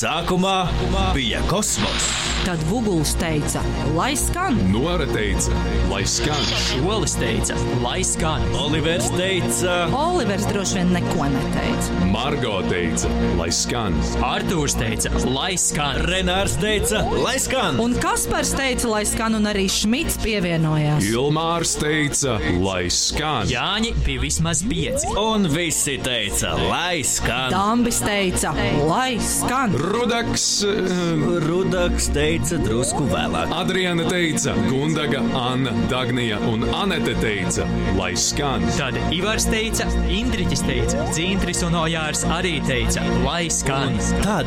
[0.00, 0.64] Sākumā
[1.12, 2.04] bija kosmos.
[2.40, 3.60] Tad Vuguls teica,
[3.92, 4.56] lai skan.
[4.72, 5.52] Nora teica,
[5.90, 6.40] lai skan.
[6.88, 7.52] Olis teica,
[7.82, 8.40] lai skan.
[8.56, 11.98] Olivers teica, Olivers droši vien neko neteica.
[12.08, 13.98] Margo teica, lai skan.
[14.24, 16.00] Artūrs teica, lai skan.
[16.08, 17.76] Renārs teica, lai skan.
[17.84, 21.04] Un Kaspars teica, lai skan, un arī Šmits pievienojās.
[21.12, 23.52] Ilmārs teica, lai skan.
[23.52, 25.12] Jāņi bija vismaz pieci.
[25.20, 27.52] Un visi teica, lai skan.
[27.52, 28.56] Dambis teica,
[28.88, 29.76] lai skan.
[29.90, 33.50] Rudaks, eh, Rudaks teica drusku vēlāk.
[33.50, 37.66] Adriana teica, Gundaga, Anna, Dagnija un Anete teica,
[37.98, 38.62] lai skan.
[38.76, 43.98] Tad Ivars teica, Indriķis teica, Dzintris un Ojārs arī teica, lai skan.
[44.22, 44.46] Tad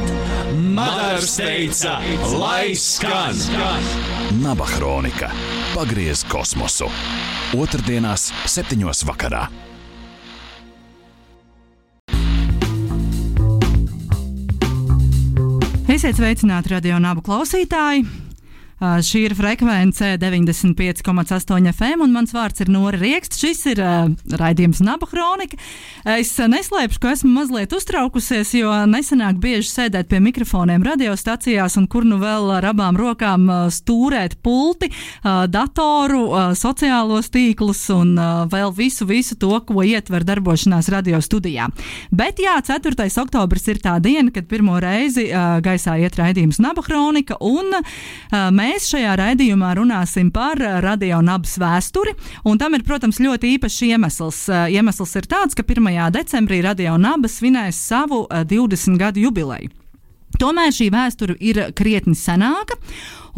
[0.55, 1.99] Madars teica,
[2.39, 3.35] lai skan.
[4.39, 5.33] Naba Hronika.
[5.75, 6.87] Pagriez kosmosu.
[7.59, 9.72] Otrdienās, septiņos vakarā.
[16.03, 18.22] Esiet sveicināti radio un abu klausītāji!
[18.83, 23.39] Šī ir frekvence 95,8 FM, un mans vārds ir Nora Rieksts.
[23.39, 25.55] Šis ir uh, raidījums Naba Kronika.
[26.17, 32.03] Es neslēpšu, ka esmu mazliet uztraukusies, jo nesenāk bieži sēdēt pie mikrofoniem radiostacijās, un kur
[32.03, 38.17] nu vēl ar abām rokām stūrēt pulti, uh, datoru, uh, sociālos tīklus un
[38.51, 41.69] vēl visu, visu to, ko ietver darbošanās radio studijā.
[42.11, 43.07] Bet jā, 4.
[43.23, 45.29] oktobris ir tā diena, kad pirmo reizi
[45.63, 51.59] gaisā iet raidījums Naba Kronika, un uh, mēs šajā raidījumā runāsim par uh, radio nabas
[51.61, 52.15] vēsturi,
[52.49, 54.39] un tam ir, protams, ļoti īpašs iemesls.
[54.49, 55.89] Uh, iemesls ir tāds, ka 1.
[56.15, 59.69] decembrī radio nabas svinēs savu uh, 20 gadu jubileju.
[60.41, 62.79] Tomēr šī vēsture ir krietni senāka.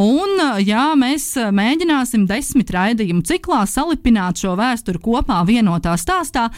[0.01, 6.49] Un, jā, mēs mēģināsim desmit raidījumu ciklā salipināt šo vēsturi kopā vienotā stāstā,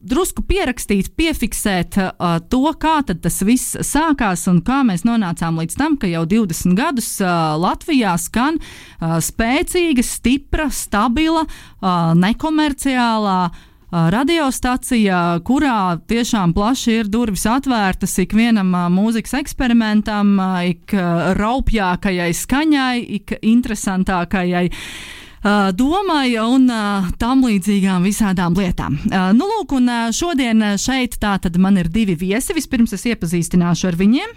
[0.00, 1.98] drusku pierakstīt, piefiksēt
[2.48, 7.12] to, kā tas viss sākās un kā mēs nonācām līdz tam, ka jau 20 gadus
[7.20, 8.56] Latvijā skan
[9.04, 11.44] spēcīga, stipra, stabila,
[12.16, 13.40] nekomerciālā
[14.12, 20.34] radiostacija, kurā tiešām plaši ir durvis atvērtas ikvienam mūzikas eksperimentam,
[20.68, 20.92] ik
[21.38, 24.66] raupjākajai skaņai, ik interesantākajai.
[25.78, 26.66] Domai un
[27.20, 28.96] tam līdzīgām visādām lietām.
[29.36, 32.56] Nu, lūk, un šodien šeit tātad man ir divi viesi.
[32.56, 34.32] Vispirms es iepazīstināšu ar viņiem.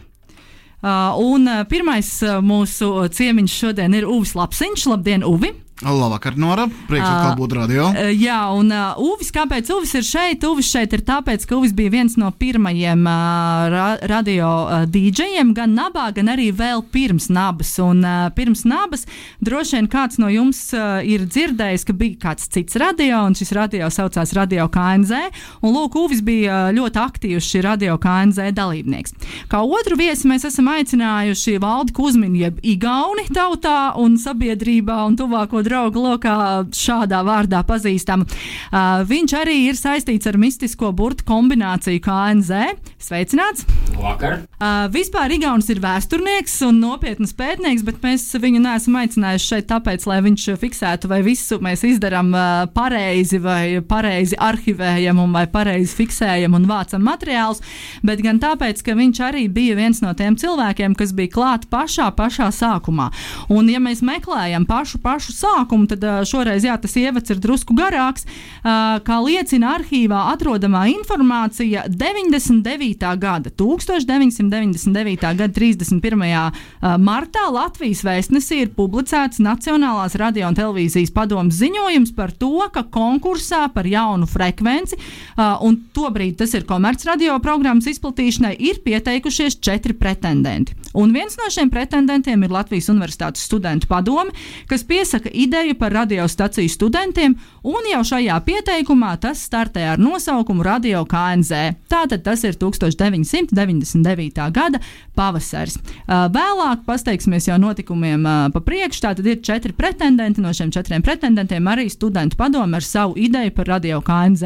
[1.25, 2.11] Un pirmais
[2.45, 4.85] mūsu ciemiņš šodien ir Uvis Lapsiņš.
[4.93, 5.55] Labdien, Uvi!
[5.79, 6.65] Labvakar, Nora.
[6.89, 7.85] Prieks atkal būt radio.
[7.93, 10.43] Uh, jā, un uh, Uvis, kāpēc Uvis ir šeit?
[10.43, 15.53] Uvis šeit ir tāpēc, ka Uvis bija viens no pirmajiem uh, ra radio uh, dīdžejiem,
[15.55, 17.71] gan nabā, gan arī vēl pirms nabas.
[17.79, 19.05] Un uh, pirms nabas
[19.39, 23.55] droši vien kāds no jums uh, ir dzirdējis, ka bija kāds cits radio, un šis
[23.55, 25.31] radio saucās Radio KNZ.
[25.63, 29.15] Un lūk, Uvis bija uh, ļoti aktīvs šī Radio KNZ dalībnieks.
[29.47, 35.63] Kā otru viesi mēs esam aicinājuši Valdi Kuzminu, jeb Igauni tautā un sabiedrībā un tuvāko
[35.69, 36.35] draugu lokā
[36.75, 38.25] šādā vārdā pazīstam.
[38.25, 42.75] Uh, viņš arī ir saistīts ar mistisko burtu kombināciju KNZ.
[42.99, 43.63] Sveicināts!
[43.95, 44.41] Vakar!
[44.59, 50.03] Uh, vispār Igaunis ir vēsturnieks un nopietns pētnieks, bet mēs viņu neesam aicinājuši šeit tāpēc,
[50.07, 56.57] lai viņš fiksētu, vai visu mēs izdarām uh, pareizi, vai pareizi arhivējam, vai pareizi fiksējam
[56.59, 57.63] un vācam materiālus,
[58.03, 62.09] bet gan tāpēc, ka viņš arī bija viens no tiem cilvēkiem, kas bija klāt pašā,
[62.19, 63.07] pašā sākumā.
[63.47, 67.79] Un, ja mēs meklējam pašu, pašu sākumu, tad uh, šoreiz jā, tas ievads ir drusku
[67.79, 68.27] garāks.
[68.59, 72.88] Uh, kā liecina arhīvā atrodamā informācija, 99.
[72.97, 75.21] Gada, 1999.
[75.21, 76.51] gada 31.
[76.99, 83.67] martā Latvijas vēstnesī ir publicēts Nacionālās radio un televīzijas padomas ziņojums par to, ka konkursā
[83.73, 90.75] par jaunu frekvenci, uh, un tobrīd tas ir komercradio programmas izplatīšanai, ir pieteikušies četri pretendenti.
[90.93, 94.31] Un viens no šiem pretendentiem ir Latvijas Universitātes studentu padome,
[94.69, 101.05] kas piesaka ideju par radiostaciju studentiem, un jau šajā pieteikumā tas startē ar nosaukumu Radio
[101.05, 101.51] KNZ.
[101.91, 104.51] Tātad tas ir 1999.
[104.55, 104.79] gada
[105.15, 105.77] pavasaris.
[106.07, 109.01] Vēlāk pasteigsimies jau notikumiem pa priekšu.
[109.05, 110.41] Tātad ir četri pretendenti.
[110.41, 114.43] No šiem četriem pretendentiem arī studentu padome ar savu ideju par Radio KNZ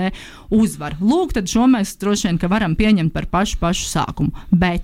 [0.51, 0.95] uzvaru.
[0.99, 4.31] Lūk, tad šo mēs droši vien varam pieņemt par pašu, pašu sākumu.
[4.51, 4.83] Bet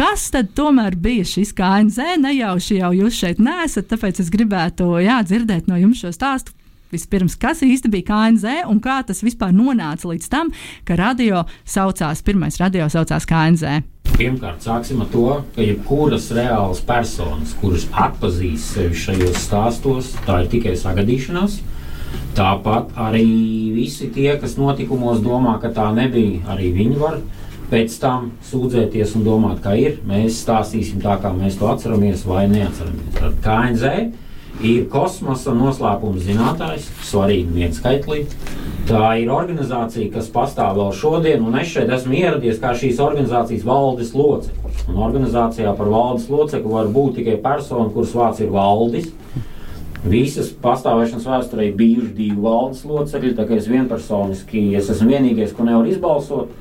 [0.00, 2.14] Kas tad tomēr bija šis KNZ?
[2.22, 6.54] Nejauši jau jūs šeit nesat, tāpēc es gribētu jā, dzirdēt no jums šo stāstu.
[6.88, 10.48] Vispirms, kas īsti bija KNZ un kā tas vispār nonāca līdz tam,
[10.88, 13.82] ka radio saucās, pirmais radio saucās KNZ?
[14.14, 20.48] Pirmkārt, sāksim ar to, ka jebkuras reālas personas, kuras atpazīst sevi šajos stāstos, tā ir
[20.54, 21.58] tikai sagadīšanās.
[22.40, 23.26] Tāpat arī
[23.76, 27.20] visi tie, kas notikumos domā, ka tā nebija, arī viņi var
[27.70, 30.00] pēc tam sūdzēties un domāt, kā ir.
[30.08, 33.14] Mēs stāstīsim tā, kā mēs to atceramies vai neatceramies.
[33.18, 33.92] Tad KNZ
[34.66, 38.24] ir kosmosa noslēpuma zinātājs, svarīgi viens skaitlī.
[38.90, 43.66] Tā ir organizācija, kas pastāv vēl šodien, un es šeit esmu ieradies kā šīs organizācijas
[43.66, 44.82] valdes loceklis.
[44.90, 49.12] Un organizācijā par valdes locekli var būt tikai persona, kuras vārds ir valdis.
[50.00, 55.52] Visas pastāvēšanas vēsturē ir bijuši divi valdes locekļi, tā kā es vienpersoniski es esmu vienīgais,
[55.54, 56.56] ko nevaru izbalsot.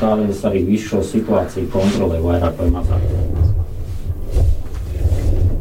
[0.00, 3.06] Tādēļ es arī visu šo situāciju kontrolēju vairāk vai mazāk.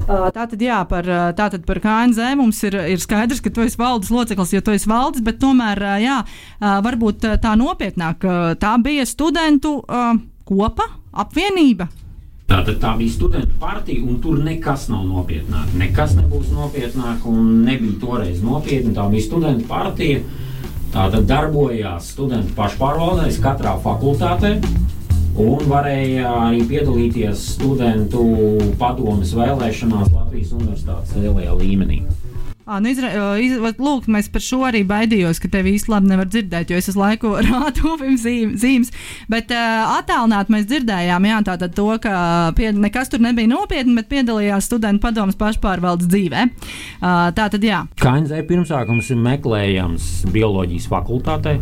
[0.06, 4.54] Tātad, jā, par, tātad par KNZ mums ir, ir skaidrs, ka tu esi valdes loceklis,
[4.54, 6.20] jo tu esi valdes, bet tomēr, jā,
[6.62, 8.28] varbūt tā nopietnāk,
[8.62, 9.80] tā bija studentu
[10.46, 10.92] kopa,
[11.26, 11.90] apvienība.
[12.46, 15.72] Tātad tā bija studentu partija, un tur nekas nav nopietnāk.
[15.82, 18.94] Nekas nebūs nopietnāk, un nebija toreiz nopietni.
[18.94, 20.22] Tā bija studentu partija.
[20.96, 24.54] Tātad darbojās studentu pašpārvaldēs katrā fakultātē.
[25.44, 28.22] Un varēja arī piedalīties studentu
[28.80, 32.00] padomus vēlēšanās Latvijas universitātes lielajā līmenī.
[32.66, 36.26] À, nu izra, iz, lūk, mēs par šo arī baidījos, ka tevi īsti labi nevar
[36.26, 38.90] dzirdēt, jo es uz laiku rādu zīm, zīmes.
[39.30, 42.16] Bet uh, attālināt mēs dzirdējām, jā, tātad to, ka
[42.58, 46.48] pie, nekas tur nebija nopietni, bet piedalījās studentu padomus pašpārvaldes dzīvē.
[46.50, 47.84] Uh, tātad, jā.
[48.02, 51.60] KNZ pirmsākums ir meklējams bioloģijas fakultātē,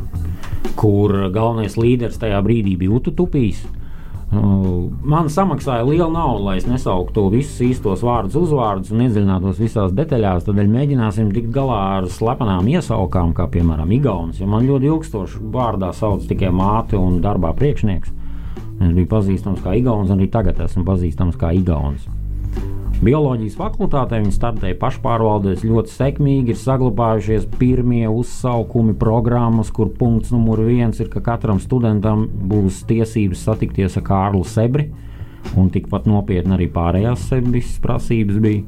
[0.80, 3.66] kur galvenais līderis tajā brīdī bija Utu Tupijs.
[4.34, 9.94] Uh, man samaksāja lielu naudu, lai es nesauktu visus īstos vārdus, uzvārdus un iedziļinātos visās
[9.94, 10.48] detaļās.
[10.48, 14.42] Tad mēģināsim tikt galā ar slepenām iesaukām, kā piemēram Igaunis.
[14.50, 18.16] Man ļoti ilgstoši vārdā sauc tikai māte un darbā priekšnieks.
[18.82, 22.10] Es biju pazīstams kā Igaunis, un arī tagad esmu pazīstams kā Igaunis.
[23.04, 26.54] Bioloģijas fakultātē viņi startēja pašpārvaldēs ļoti sekmīgi.
[26.54, 33.44] Ir saglabājušies pirmie uzsaukumi programmas, kur punkts numur viens ir, ka katram studentam būs tiesības
[33.50, 34.88] satikties ar Kārlu Sebri.
[35.60, 38.64] Un tikpat nopietni arī pārējās sebris prasības bija.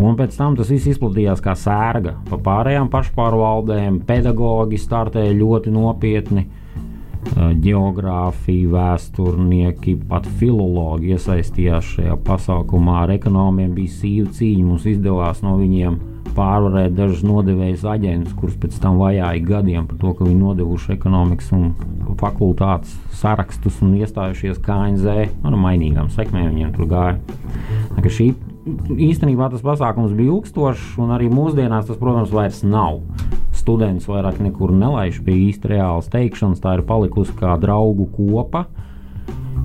[0.00, 2.16] Un pēc tam tas viss izplatījās kā sērga.
[2.30, 6.46] Pa pārējām pašpārvaldēm pedagoģi startēja ļoti nopietni
[7.34, 13.04] geogrāfija, vēsturnieki, pat filologi iesaistījās šajā pasākumā.
[13.04, 14.66] Ar ekonomiem bija sīva cīņa.
[14.68, 15.98] Mums izdevās no viņiem
[16.34, 21.52] pārvarēt dažus nodevējus aģentus, kurus pēc tam vajāja gadiem par to, ka viņi nodevuši ekonomikas
[21.54, 21.68] un
[22.20, 25.28] fakultātes sarakstus un iestājušies KNZ.
[25.44, 27.18] Ar mainīgām sekmēm viņiem tur gāja.
[28.64, 33.02] Īstenībā tas pasākums bija ilgstošs, un arī mūsdienās tas, protams, vairs nav
[33.64, 36.60] students vairāk nekur nelaiž pie īsti reālas teikšanas.
[36.60, 38.66] Tā ir palikusi kā draugu kopa,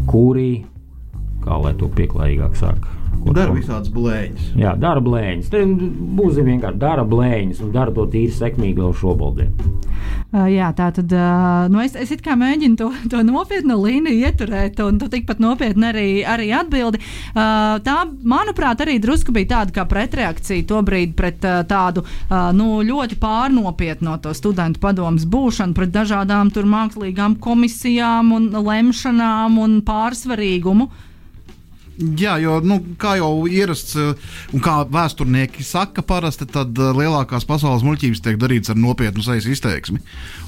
[0.07, 0.63] kuri,
[1.43, 4.53] kā lai to pieklājīgāk saka, Dara visādas blēņas.
[4.57, 5.49] Jā, dara blēņas.
[5.51, 5.61] Te
[6.17, 9.65] būsim vienkārši dara blēņas un dara to tīri sekmīgi vēl šobrīd.
[10.29, 14.79] Uh, jā, tā tad uh, nu es, es kā mēģinu to, to nopietnu līniju ieturēt,
[14.85, 17.01] un tu tikpat nopietni arī, arī atbildi.
[17.33, 22.79] Uh, tā, manuprāt, arī drusku bija tāda kā pretreakcija tobrīd pret uh, tādu uh, nu,
[22.85, 29.79] ļoti pārnopietnu no to studentu padomus būšanu, pret dažādām tur mākslīgām komisijām un lemšanām un
[29.85, 30.89] pārsvarīgumu.
[31.99, 33.97] Jā, jo, nu, kā jau ierasts,
[34.55, 39.99] un kā vēsturnieki saka, parasti tad lielākās pasaules muļķības tiek darītas ar nopietnu sejas izteiksmi.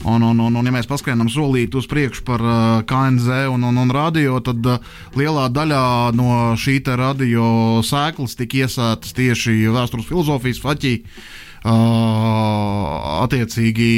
[0.07, 2.56] Un, un, un, un ja mēs paskrienam solīt uz priekšu par uh,
[2.88, 4.80] KNZ un, un, un radio, tad uh,
[5.19, 5.83] lielā daļā
[6.15, 10.97] no šī radio sēklas tika iesētas tieši vēstures filozofijas faķī.
[11.61, 13.92] Uh, attiecīgi,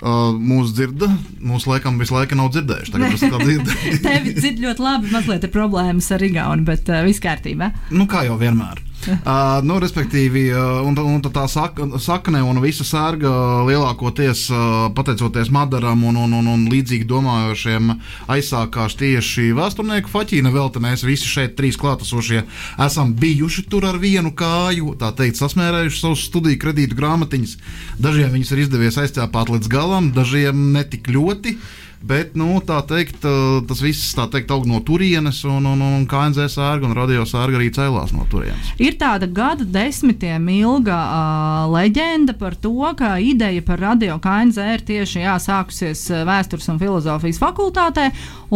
[0.00, 1.10] Uh, mūsu dzirda,
[1.44, 2.92] mūsu laikam visu laiku nav dzirdējuši.
[2.94, 3.72] Tagad tas tā dzird.
[4.06, 7.68] Tevi dzird ļoti labi, mazliet ir problēmas ar Igaunu, bet uh, viss kārtībā.
[7.92, 8.80] Nu, kā jau vienmēr.
[9.00, 13.30] Uh, nu, respektīvi, uh, un, un tā sak, sakne un visa sērga
[13.68, 14.60] lielākoties uh,
[14.96, 17.94] pateicoties Madaram un, un, un, un līdzīgi domājošiem
[18.30, 20.52] aizsākās tieši vēsturnieku faķīna.
[20.54, 22.44] Vēl te mēs visi šeit, trīs klātesošie,
[22.86, 27.56] esam bijuši tur ar vienu kāju, tā teikt, sasmērējuši savus studiju kredītu grāmatiņas.
[28.00, 31.56] Dažiem viņus ir izdevies aizķēpāt līdz galam, dažiem netik ļoti.
[32.00, 33.26] Bet, nu, tā teikt,
[33.68, 37.68] tas viss teikt, aug no turienes, un, un, un KNZ sērga un radio sērga arī
[37.76, 38.70] cēlās no turienes.
[38.80, 44.84] Ir tāda gadu desmitiem ilga uh, leģenda par to, ka ideja par radio KNZ ir
[44.88, 48.06] tieši jā, sākusies vēstures un filozofijas fakultātē,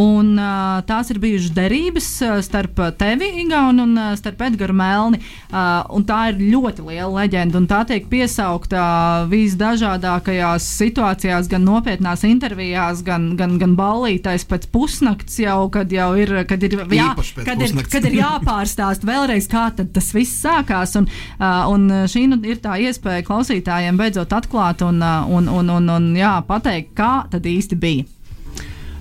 [0.01, 2.09] un uh, tās ir bijušas derības
[2.49, 5.21] starp tevi, Igaunu, un starp Edgars Melni.
[5.53, 13.05] Uh, tā ir ļoti liela leģenda, un tā tiek piesaukta visdažādākajās situācijās, gan nopietnās intervijās,
[13.05, 17.11] gan gan, gan ballītais pēc pusnakts jau, kad jau ir, kad ir, jā,
[17.45, 20.97] kad ir, kad ir jāpārstāst vēlreiz, kā tas viss sākās.
[21.01, 21.09] Un,
[21.41, 26.37] un šī nu ir tā iespēja klausītājiem beidzot atklāt un, un, un, un, un jā,
[26.49, 28.11] pateikt, kā tad īsti bija.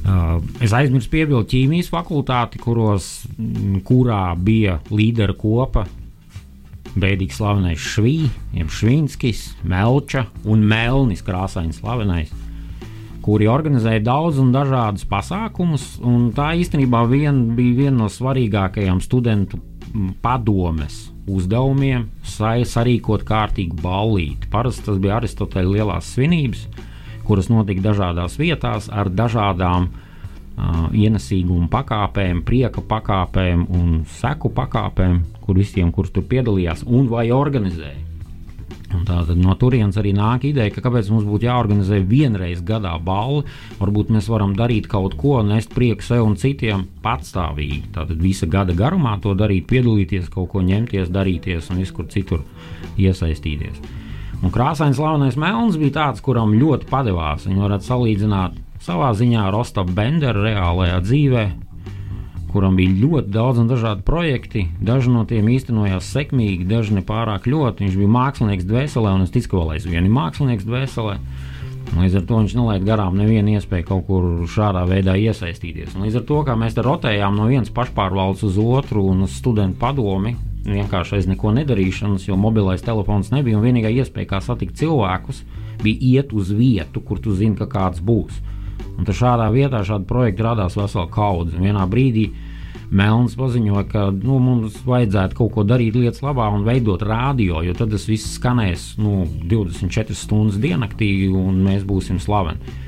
[0.03, 3.23] Uh, es aizmirsu piebilst ķīmijas fakultāti, kuros,
[3.87, 5.85] kurā bija līdera kopa.
[6.93, 8.33] Bēdīgi slavenais Švīns,
[8.75, 12.29] Švīnskis, Melča un Melnis krāsains slavenais,
[13.23, 15.87] kuri organizēja daudz un dažādus pasākumus.
[16.03, 19.61] Un tā īstenībā vien, bija viena no svarīgākajām studentu
[20.23, 24.49] padomes uzdevumiem sarīkot kārtīgu ballīti.
[24.51, 26.65] Parasti tas bija Aristoteļa lielās svinības,
[27.27, 35.59] kuras notika dažādās vietās ar dažādām uh, ienesīguma pakāpēm, prieka pakāpēm un seku pakāpēm, kur
[35.59, 38.12] visiem, kurus tur piedalījās un vai organizēja.
[39.07, 43.43] Tātad no turienes arī nāk ideja, ka kāpēc mums būtu jāorganizē vienreiz gadā balva.
[43.79, 47.81] Varbūt mēs varam darīt kaut ko, nest prieku sev un citiem patstāvīgi.
[47.95, 52.45] Tātad visa gada garumā to darīt, piedalīties, kaut ko ņemties, darīties un viskur citur
[53.01, 53.81] iesaistīties.
[54.43, 57.47] Un krāsains slavenais melns bija tāds, kuram ļoti padevās.
[57.47, 61.45] Viņu varētu salīdzināt savā ziņā ar Ostapu Benderu reālajā dzīvē,
[62.53, 64.67] kuram bija ļoti daudz un dažādi projekti.
[64.81, 67.87] Daži no tiem īstenojās sekmīgi, daži ne pārāk ļoti.
[67.87, 71.17] Viņš bija mākslinieks dvēselē, un es ticu, ka vēl aizvien ir mākslinieks dvēselē.
[71.93, 75.93] Līdz ar to viņš nelaid garām nevienu iespēju kaut kur šādā veidā iesaistīties.
[75.93, 79.35] Un līdz ar to, kā mēs te rotējām no vienas pašpārvaldes uz otru un uz
[79.37, 80.33] studentu padomi,
[80.65, 85.43] vienkārši aiz neko nedarīšanas, jo mobilais telefons nebija vienīgā iespēja, kā satikt cilvēkus,
[85.83, 88.39] bija iet uz vietu, kur tu zini, ka kāds būs.
[88.97, 91.57] Un šādā vietā šādi projekti radās vesela kaudze.
[91.61, 92.27] Vienā brīdī
[92.93, 97.73] Melns paziņoja, ka nu, mums vajadzētu kaut ko darīt lietas labā un veidot radio, jo
[97.77, 102.81] tad tas viss skanēs nu, 24 stundas diennaktī un mēs būsim slaveni.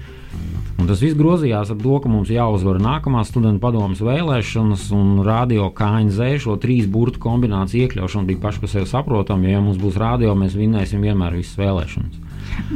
[0.76, 5.70] Un tas viss grozījās ar to, ka mums jāuzvar nākamās studentu padomus vēlēšanas, un radio
[5.74, 9.48] KNZ šo trīs burbuļu kombināciju iekļaušana bija sevi saprotama.
[9.48, 12.20] Jo, ja mums būs radio, mēs vinnēsim vienmēr visas vēlēšanas.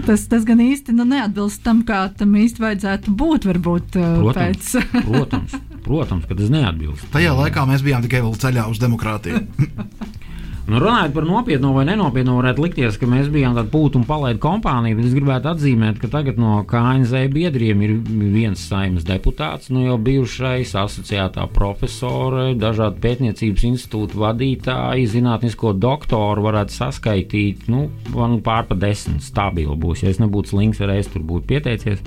[0.08, 3.46] Tas, tas gan īsti nu, neatbilst tam, kā tam īsti vajadzētu būt.
[3.52, 5.04] Varbūt uh, Protams, pēc.
[5.06, 5.56] protams,
[5.86, 7.10] protams, ka tas neatbilst.
[7.14, 9.44] Tajā laikā mēs bijām tikai vēl ceļā uz demokrātiju.
[10.70, 14.38] Nu, runājot par nopietnu vai nenopietnu, varētu likties, ka mēs bijām tāda pūta un palaida
[14.44, 19.88] kompānija, bet es gribētu atzīmēt, ka tagad no KNZ biedriem ir viens saimnes deputāts, nu
[19.88, 27.88] jau bijušais asociētā profesora, dažādu pētniecības institūtu vadītāji, zinātnisko doktoru varētu saskaitīt, nu,
[28.46, 30.06] pār pa desmit stabili būs.
[30.06, 32.06] Ja es nebūtu slinks, arī es tur būtu pieteicies.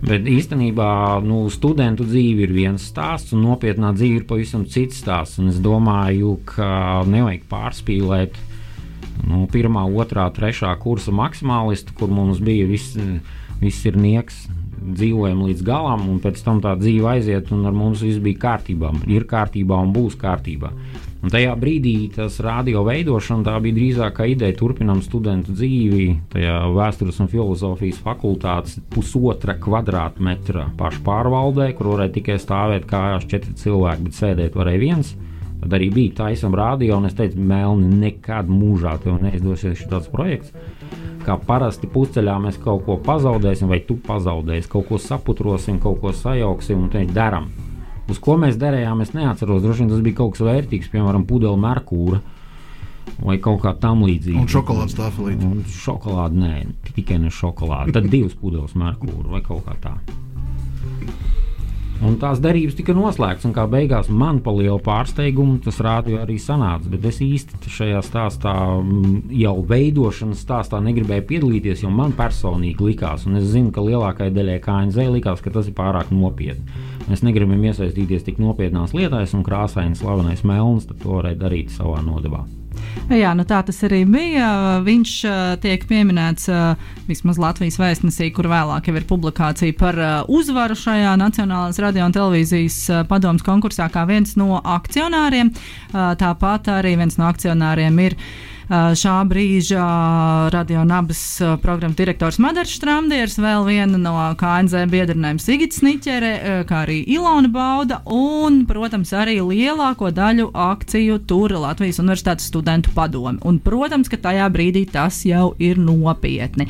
[0.00, 5.40] Bet īstenībā nu, studentu dzīve ir viens stāsts, un nopietnā dzīve ir pavisam cits stāsts.
[5.50, 8.38] Es domāju, ka nevajag pārspīlēt
[9.28, 12.96] nu, pirmā, otrā, trešā kursa maksimālistu, kur mums bija viss,
[13.60, 14.46] viss ir nieks.
[14.80, 18.94] Dzīvojam līdz galam, un pēc tam tā dzīve aiziet, un ar mums viss bija kārtībā.
[19.12, 20.72] Ir kārtībā un būs kārtībā.
[21.20, 27.28] Un tajā brīdī tas radio veidošana bija drīzāk ideja turpinām studentu dzīvi tajā vēstures un
[27.28, 34.80] filozofijas fakultātes pusotra kvadrātmetra pašpārvaldē, kur varēja tikai stāvēt kājās četri cilvēki, bet sēdēt varēja
[34.80, 35.12] viens.
[35.60, 40.54] Tad arī bija taisam radio, un es teicu, Melni, nekad mūžā tev neizdosies šis projekts.
[41.26, 46.16] Kā parasti pusceļā mēs kaut ko pazaudēsim, vai tu pazaudēsi, kaut ko saputrosim, kaut ko
[46.16, 47.52] sajauksim, un darām.
[48.10, 49.62] Uz ko mēs derējām, es neatceros.
[49.62, 52.20] Droši vien tas bija kaut kas vērtīgs, piemēram, pudele merkūra
[53.20, 54.40] vai kaut kā tam līdzīga.
[54.42, 55.46] Un šokolādes tāfelīte.
[55.46, 56.54] Un šokolāde, nē,
[56.94, 57.94] tikai ne šokolāde.
[57.96, 59.96] Tad divas pudeles merkūra vai kaut kā tā.
[62.00, 66.38] Un tās derības tika noslēgtas, un kā beigās man pa lielu pārsteigumu tas rādīja arī
[66.40, 66.88] sanāca.
[66.88, 73.26] Bet es īsti šajā stāstā, mm, jau veidošanas stāstā, negribēju piedalīties, jo man personīgi likās,
[73.28, 76.88] un es zinu, ka lielākajai daļai KNZ likās, ka tas ir pārāk nopietni.
[77.10, 82.44] Mēs negribam iesaistīties tik nopietnās lietās, un krāsains, slavenais melns, to varēja darīt savā nodevā.
[83.10, 84.50] Jā, nu tā tas arī bija.
[84.86, 90.78] Viņš uh, tiek pieminēts uh, vismaz Latvijas vēstnesī, kur vēlāk ir publikācija par uh, uzvaru
[90.78, 92.78] šajā Nacionālās radio un televīzijas
[93.10, 95.50] padomus konkursā kā viens no akcionāriem.
[95.90, 98.16] Tāpat arī viens no akcionāriem ir
[98.70, 99.82] šā brīža
[100.54, 106.84] radio nabas uh, programmas direktors Madars Strāmdiers, vēl viena no KNZ biedrnēm Sigits Niķere, kā
[106.84, 113.40] arī Ilona Bauda un, protams, arī lielāko daļu akciju tur Latvijas Universitātes studentu padomi.
[113.42, 116.68] Un, protams, ka tajā brīdī tas jau ir nopietni.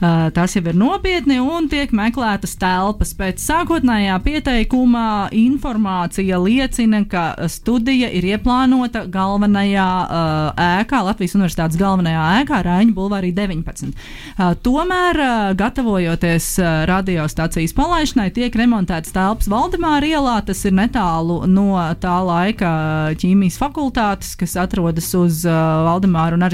[0.00, 3.12] Tas jau ir nopietni un tiek meklētas telpas.
[3.18, 5.04] Pēc sākotnējā pieteikuma
[5.36, 11.41] informācija liecina, ka studija ir ieplānota galvenajā uh, ēkā Latvijas Universitātes
[11.80, 13.92] galvenajā ēkā, Rāņu Bulvārī 19.
[13.92, 20.36] Uh, tomēr, uh, gatavojoties uh, radiostacijas palaišanai, tiek remontēts telpas Valdemāra ielā.
[20.46, 22.72] Tas ir netālu no tā laika
[23.20, 26.46] ķīmijas fakultātes, kas atrodas uz Valdemāra un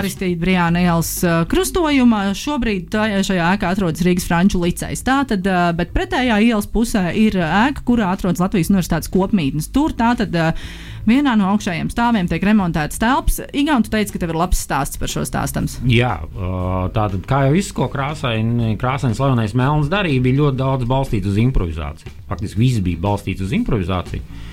[0.00, 1.12] Aristīda Brijāna ielas
[1.50, 2.26] krustojuma.
[2.36, 2.94] Šobrīd
[3.26, 5.04] šajā ēkā atrodas Rīgas Franču licejs.
[5.06, 5.46] Tātad,
[5.78, 9.70] bet pretējā ielas pusē ir ēka, kurā atrodas Latvijas Universitātes kopmītnes.
[9.74, 10.68] Tur tātad uh,
[11.08, 13.40] vienā no augšējiem stāviem tiek remontēts telpas.
[13.56, 15.64] Igaun, tu teici, ka tev ir labs stāsts par šo stāstu.
[15.88, 16.16] Jā,
[16.94, 21.40] tātad, kā jau viss, ko krāsaini, krāsaini slavenais Melns darīja, bija ļoti daudz balstīts uz
[21.40, 22.12] improvizāciju.
[22.28, 24.44] Faktiski viss bija balstīts uz improvizāciju.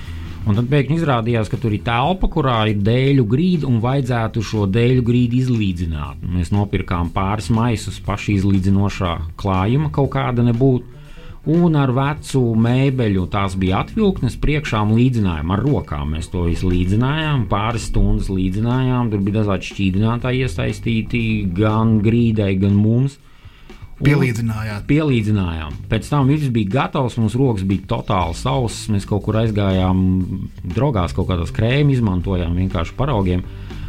[0.44, 4.66] Un tad pēkšņi izrādījās, ka tur ir telpa, kurā ir dēļu grīda un vajadzētu šo
[4.68, 6.20] dēļu grīdu izlīdzināt.
[6.34, 10.93] Mēs nopirkām pāris maisus paši izlīdzinošā klājuma, kaut kāda nebūtu
[11.50, 16.14] un ar vecu mēbeļu tās bija atvilknes priekšā un līdzinājām ar rokām.
[16.16, 21.22] Mēs to visu līdzinājām, pāris stundas līdzinājām, tur bija dažādi šķīdinātāji iesaistīti
[21.56, 23.18] gan grīdai, gan mums.
[24.04, 24.80] Pielīdzinājām.
[24.88, 25.76] Pielīdzinājām.
[25.90, 28.88] Pēc tam viss bija gatavs, mums rokas bija totāli sausas.
[28.90, 30.00] Mēs kaut kur aizgājām,
[30.64, 33.44] drogās kaut kādas krēmas izmantojām, vienkārši paraugiem.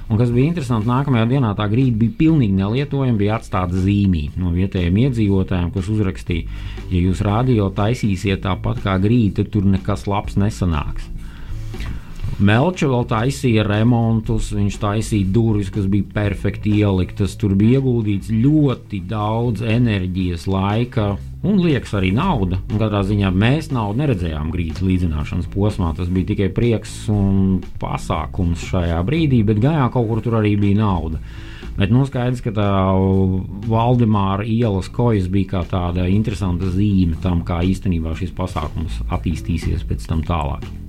[0.06, 4.52] Un kas bija interesanti, nākamajā dienā tā grīda bija pilnīgi nelietojama, bija atstāta zīmīte no
[4.54, 10.38] vietējiem iedzīvotājiem, kas uzrakstīja, ja jūs rādio taisīsiet tāpat kā grīda, tad tur nekas labs
[10.38, 11.10] nesanāks.
[12.36, 17.38] Melča vēl taisīja remontus, viņš taisīja durvis, kas bija perfekti ieliktas.
[17.40, 21.14] Tur bija ieguldīts ļoti daudz enerģijas, laika
[21.46, 22.60] un liekas arī nauda.
[22.74, 25.94] Katrā ziņā mēs naudu neredzējām grīdas līdzināšanas posmā.
[25.98, 30.82] Tas bija tikai prieks un pasākums šajā brīdī, bet gājā kaut kur tur arī bija
[30.82, 31.22] nauda.
[31.76, 32.70] Bet nu, skaidrs, ka tā
[33.68, 40.08] Valdemāra ielas kojas bija kā tāda interesanta zīme tam, kā īstenībā šis pasākums attīstīsies pēc
[40.08, 40.85] tam tālāk.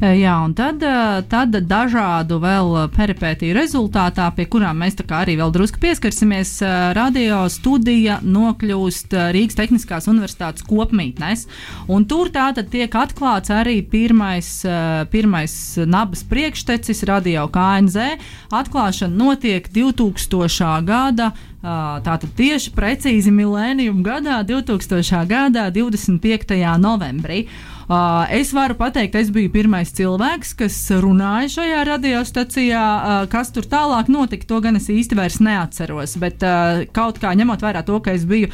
[0.00, 0.80] Jā, un tad,
[1.28, 6.54] tad dažādu vēl peripētiju rezultātā, pie kurām mēs arī vēl drusku pieskarsimies,
[6.96, 11.44] radio studija nokļūst Rīgas Tehniskās Universitātes kopmītnēs.
[11.92, 14.48] Un tur tātad tiek atklāts arī pirmais,
[15.12, 18.16] pirmais nabas priekštecis, radio KNZ.
[18.56, 20.80] Atklāšana notiek 2000.
[20.88, 21.34] gada.
[21.60, 25.26] Tātad tieši precīzi milēnijuma gadā, 2000.
[25.28, 26.56] gadā, 25.
[26.80, 27.44] novembrī.
[28.30, 32.82] Es varu pateikt, es biju pirmais cilvēks, kas runāja šajā radiostacijā.
[33.32, 36.14] Kas tur tālāk notika, to gan es īsti vairs neatceros.
[36.22, 36.44] Bet
[36.94, 38.52] kaut kā ņemot vērā to, ka es biju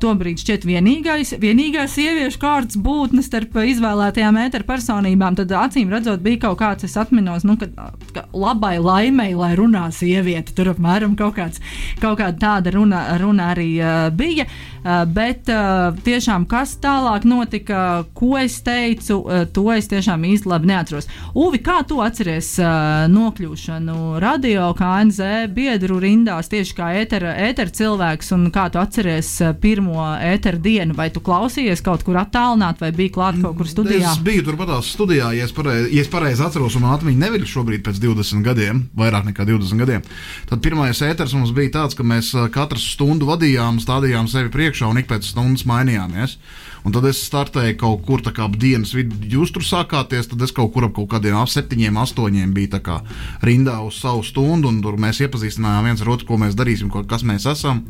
[0.00, 6.46] tobrīd šķiet vienīgais, vienīgā sieviešu kārtas būtne starp izvēlētajām ēteru personībām, tad acīm redzot, bija
[6.46, 7.68] kaut kāds, es atminos, nu, ka,
[8.16, 10.56] ka labai laimei, lai runā sieviete.
[10.56, 11.60] Tur apmēram kaut, kāds,
[12.00, 14.48] kaut kāda tāda runa, runa arī uh, bija.
[14.80, 18.69] Uh, bet uh, tiešām, kas tālāk notika, ko es teicu?
[18.70, 21.08] Teicu, eh, to es tiešām īsti labi neatceros.
[21.34, 27.72] Uvi, kā tu atceries uh, nokļūšanu radio, kā NZ biedru rindās, tieši kā ētera, ētera
[27.74, 30.96] cilvēks, un kā tu atceries uh, pirmo ētera dienu?
[30.98, 34.14] Vai tu klausījies kaut kur attālināt, vai biji klāt kaut kur studijā?
[34.14, 37.84] Es biju turpatās studijā, ja es pareizi ja pareiz atceros, un man atmiņa neviļ šobrīd
[37.86, 40.04] pēc 20 gadiem, vairāk nekā 20 gadiem.
[40.50, 45.00] Tad pirmais ēters mums bija tāds, ka mēs katru stundu vadījām, stādījām sevi priekšā un
[45.02, 46.38] ik pēc stundas mainījāmies.
[46.84, 49.18] Un tad es startēju kaut kur tā kā ap dienas vidu.
[49.34, 52.96] Jūs tur sākāties, tad es kaut kur ap kaut kādiem ap septiņiem, astoņiem biju
[53.42, 57.04] rindā uz savu stundu, un tur mēs iepazīstinājām viens ar otru, ko mēs darīsim, ko,
[57.04, 57.84] kas mēs esam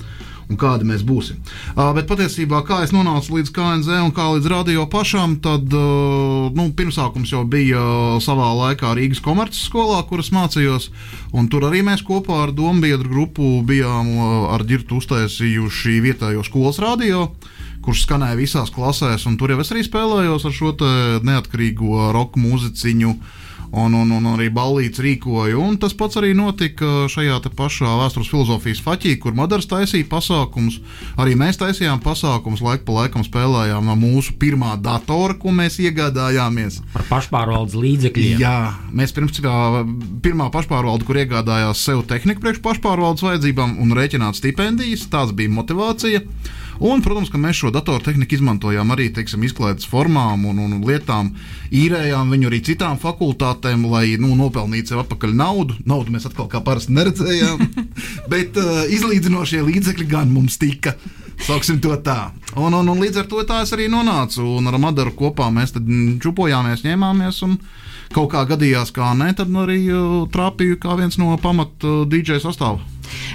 [0.51, 1.39] un kādi mēs būsim.
[1.77, 6.51] Uh, bet patiesībā, kā es nonācu līdz KNZ un kā līdz radio pašam, tad uh,
[6.57, 10.91] nu, pirmsākums jau bija uh, savā laikā Rīgas komerces skolā, kuras mācījos.
[11.51, 16.83] Tur arī mēs kopā ar domu biedru grupu bijām uh, ar ģirtu uztaisījuši vietējo skolas
[16.83, 17.29] radio.
[17.31, 20.75] Uh, kurš skanēja visās klasēs, un tur jau es arī spēlējos ar šo
[21.27, 23.15] neatkarīgo roka mūziķiņu.
[23.71, 25.61] Un, un, un arī ballītes rīkoju.
[25.63, 30.81] Un tas pats arī notika šajā pašā vēstures filozofijas faķī, kur Madars taisīja pasākumus.
[31.23, 36.81] Arī mēs taisījām pasākumus, laika pa laikam spēlējām no mūsu pirmā datora, ko mēs iegādājāmies.
[36.97, 38.43] Par pašpārvaldes līdzekļiem.
[38.43, 38.57] Jā,
[38.91, 45.31] mēs pirms pirmā pašpārvalde, kur iegādājās sev tehniku priekš pašpārvaldes vajadzībām un rēķināt stipendijas, tās
[45.31, 46.27] bija motivācija.
[46.81, 51.35] Un, protams, ka mēs šo datortehniku izmantojām arī teiksim, izklaides formām un, un lietām,
[51.77, 55.77] īrējām viņu arī citām fakultātēm, lai nu, nopelnītu sev atpakaļ naudu.
[55.85, 57.67] Naudu mēs atkal kā parasti neredzējām,
[58.33, 60.97] bet uh, izlīdzinošie līdzekļi gan mums tika.
[61.41, 62.31] Sauksim to tā.
[62.57, 64.45] Un, un, un līdz ar to tā es arī nonācu.
[64.59, 65.77] Un ar Madaru kopā mēs
[66.21, 67.43] čupojāmies, ņēmāmies.
[67.47, 67.59] Un,
[68.15, 72.41] kaut kā gadījās, kā nē, tad arī uh, trāpīju kā viens no pamatu uh, DJ
[72.43, 72.81] sastāvā.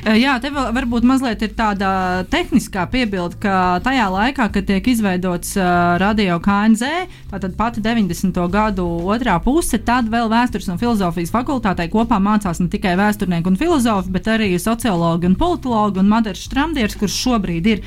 [0.06, 1.90] Jā, te varbūt mazliet ir tāda
[2.32, 5.56] tehniskā piebilde, ka tajā laikā, kad tiek izveidots
[6.02, 6.92] radio KNZ,
[7.32, 8.38] tātad pati 90.
[8.54, 13.60] gadu otrā puse, tad vēl vēstures un filozofijas fakultātē kopā mācās ne tikai vēsturnieki un
[13.60, 17.84] filozofi, bet arī sociologi un politologi un Madars Štramdiers, kurš šobrīd ir.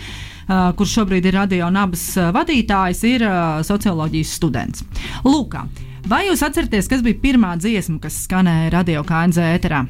[0.48, 4.87] Uh, kurš šobrīd ir radio nabas uh, vadītājs, ir uh, socioloģijas students.
[5.29, 5.59] Lūk,
[6.09, 9.85] vai jūs atceraties, kas bija pirmā dziesma, kas skanēja radio KNZ ēterā?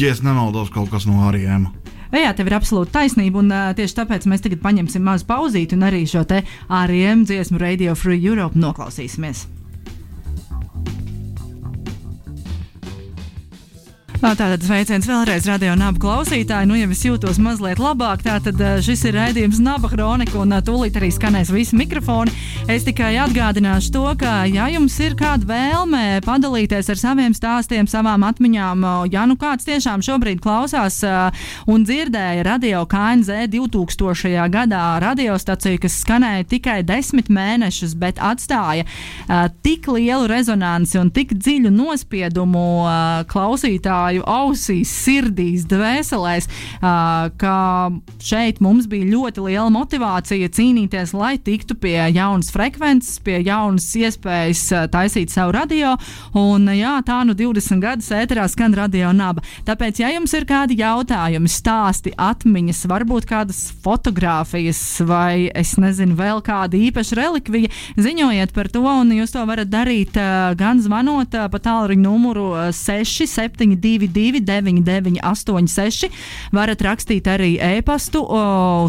[0.00, 1.72] Ja es nemaldos, kaut kas no Arijēma.
[2.14, 5.88] Jā, tev ir absolūti taisnība, un uh, tieši tāpēc mēs tagad paņemsim mazu pauzīti un
[5.88, 9.48] arī šo te ARM dziesmu Radio Free Europe noklausīsimies.
[14.24, 16.64] Tātad sveiciens vēlreiz radio nabu klausītāji.
[16.64, 21.10] Nu, ja es jūtos mazliet labāk, tad šis ir raidījums Naba Kronika un tūlīt arī
[21.12, 22.32] skanēs visi mikrofoni.
[22.72, 28.24] Es tikai atgādināšu to, ka, ja jums ir kāda vēlme padalīties ar saviem stāstiem, savām
[28.24, 31.02] atmiņām, ja nu kāds tiešām šobrīd klausās
[31.68, 34.48] un dzirdēja radio KNZ 2000.
[34.56, 38.88] gadā radiostaciju, kas skanēja tikai desmit mēnešus, bet atstāja
[39.60, 42.98] tik lielu rezonanci un tik dziļu nospiedumu ā,
[44.14, 46.48] klausītāju ausīs, sirdīs, dvēselēs,
[46.80, 47.90] ka
[48.22, 54.90] šeit mums bija ļoti liela motivācija cīnīties, lai tiktu pie jaunas frekvences, pie jaunas iespējas
[54.90, 55.96] taisīt savu radio.
[56.34, 59.42] Un, jā, tā nu 20 gadus ēterā skan radio naba.
[59.64, 66.42] Tāpēc, ja jums ir kādi jautājumi, stāsti, atmiņas, varbūt kādas fotogrāfijas vai es nezinu, vēl
[66.44, 70.16] kāda īpaša relikvija, ziņojiet par to, un jūs to varat darīt
[70.58, 74.03] gan zvanot pa tālruņa numuru 672.
[74.08, 76.10] 222, 986.
[76.54, 78.22] Varat rakstīt arī e-pastu,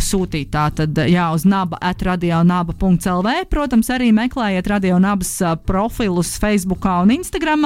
[0.03, 3.35] sūtīt tātad jā, uz naba atradionaba.lv.
[3.51, 5.33] Protams, arī meklējiet radionabas
[5.65, 7.65] profilus Facebook un Instagram.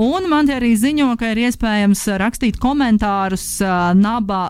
[0.00, 3.58] Un man arī ziņo, ka ir iespējams rakstīt komentārus
[3.98, 4.40] naba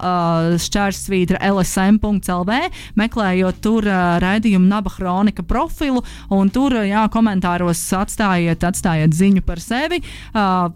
[0.63, 2.61] šķērsvītra lsm.lv,
[2.99, 3.87] meklējot tur
[4.23, 6.05] raidījumu naba kronika profilu.
[6.53, 10.03] Tur jā, komentāros atstājiet, atstājiet ziņu par sevi.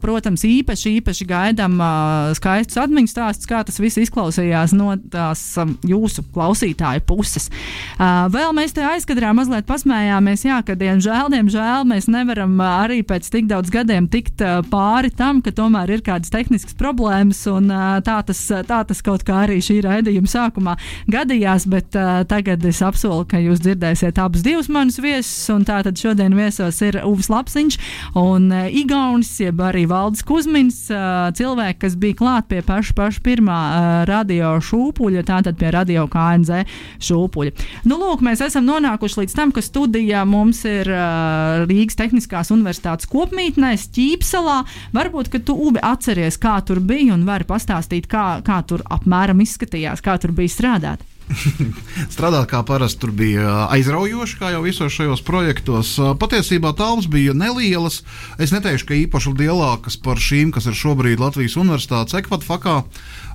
[0.01, 1.91] Protams, īpaši, īpaši gaidīt gaidām ā,
[2.39, 7.51] skaistus atmiņu stāstus, kā tas viss izklausījās no tās ā, jūsu klausītāju puses.
[7.99, 13.01] Ā, Vēl mēs te aizkadrā mazliet pasmējāmies, jā, ka diemžēl, diemžēl mēs nevaram ā, arī
[13.07, 17.71] pēc tik daudz gadiem tikt ā, pāri tam, ka tomēr ir kādas tehniskas problēmas, un
[17.75, 20.77] ā, tā tas, tā tas kaut kā arī šī raidījuma sākumā
[21.11, 25.99] gadījās, bet ā, tagad es apsolu, ka jūs dzirdēsiet abus divus manus viesus, un tātad
[25.99, 27.81] šodien viesos ir Uvis Lapsiņš
[28.21, 33.25] un ā, Igaunis, jeb arī Valdis Kuzmins, ā, cilvēki, kas bija klāt pie paša, paša
[33.25, 36.65] pirmā ā, radio šūpuļa, tātad pie radio KNZ
[37.09, 37.69] šūpuļa.
[37.89, 43.09] Nu, lūk, mēs esam nonākuši līdz tam, ka studijā mums ir ā, Rīgas Tehniskās Universitātes
[43.11, 44.61] kopmītnē, Ķīpselā.
[44.95, 49.41] Varbūt, ka tu Ubi atceries, kā tur bija un vari pastāstīt, kā, kā tur apmēram
[49.43, 51.03] izskatījās, kā tur bija strādāt.
[52.15, 55.95] Strādāt kā parasti tur bija aizraujoši, kā jau visos šajos projektos.
[56.21, 58.01] Patiesībā tāls bija nelielas.
[58.43, 62.81] Es neteikšu, ka īpaši lielākas par šīm, kas ir šobrīd Latvijas Universitātes ekvatorā.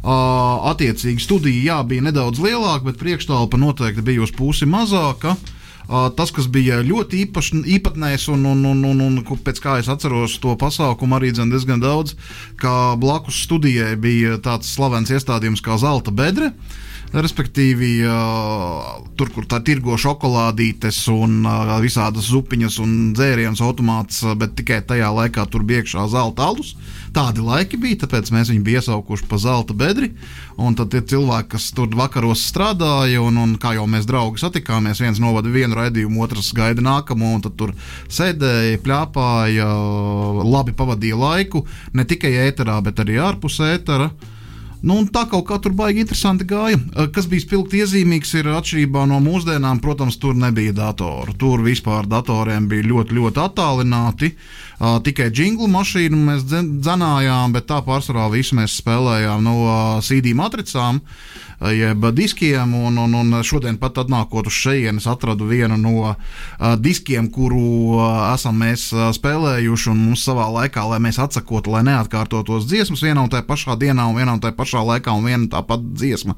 [0.05, 5.35] Attiecīgi studija jā, bija nedaudz lielāka, bet priekšstāvpa noteikti bija uz pusi mazāka.
[5.35, 5.53] Uh,
[5.87, 10.39] tas, kas bija ļoti īpaš, īpatnējs, un, un, un, un, un pēc kā es atceros
[10.43, 12.15] to pasākumu, arī diezgan daudz,
[12.61, 16.53] ka blakus studijai bija tāds slavens iestādījums kā Zelta bedre.
[17.15, 18.01] Respektīvi,
[19.15, 21.45] tur, kur tā tirgo šokolādītes un
[21.83, 26.73] visādas zupiņas un dzērienus automāts, bet tikai tajā laikā tur bija iekšā zelta alus.
[27.15, 30.11] Tādi laiki bija, tāpēc mēs viņu bijām iesaukuši par zelta bedri.
[30.59, 34.99] Un tad tie cilvēki, kas tur vakaros strādāja, un, un kā jau mēs draugi satikāmies,
[35.03, 37.71] viens novada vienu raidījumu, otrs gaida nākamo, un tur
[38.11, 39.67] sēdēja, plāpāja,
[40.43, 44.11] labi pavadīja laiku, ne tikai ēterā, bet arī ārpus ētera.
[44.85, 46.77] Nu, tā kaut kā tur baigi interesanti gāja.
[46.77, 51.33] Eh, Kas bija spilgti iezīmīgs, ir atšķirībā no mūsdienām, protams, tur nebija datoru.
[51.41, 54.35] Tur vispār datoriem bija ļoti, ļoti attālināti.
[54.75, 60.33] Uh, tikai jinglu mašīnu mēs dzenājām, bet tā pārsvarā visu mēs spēlējām no uh, CD
[60.35, 62.73] matricām, uh, jeb diskiem.
[62.75, 66.17] Un, un, un šodien pat atnākot uz šejienes, atradu vienu no uh,
[66.75, 68.01] diskiem, kuru
[68.33, 69.93] esam mēs spēlējuši.
[69.95, 74.19] Mums savā laikā, lai mēs atsakotu, lai neatkārtotos dziesmas vienā un tajā pašā dienā, un
[74.19, 76.35] vienā un tajā pašā laikā, un viena tā pati dziesma.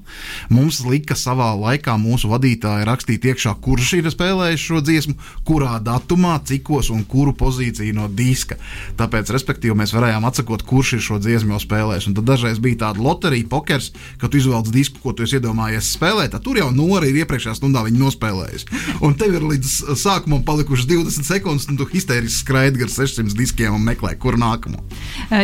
[0.54, 6.38] Mums lika savā laikā mūsu vadītāji rakstīt iekšā, kurš ir spēlējis šo dziesmu, kurā datumā,
[6.46, 8.60] cikos un kuru pozīciju no diska.
[9.00, 12.10] Tāpēc, respektīvi, mēs varējām atsakot, kurš ir šo dziesmu jau spēlējis.
[12.10, 16.34] Un tad dažreiz bija tāda loterija, pokers, kad tu izvēlies disku, ko tu iedomājies spēlēt.
[16.36, 18.82] Tad tur jau nori ir iepriekšējā stundā viņa nospēlējusi.
[19.06, 23.76] Un tev ir līdz sākumam palikušas 20 sekundes, un tu histēriski skraidi gar 600 diskiem
[23.78, 24.82] un meklē, kur nākamo.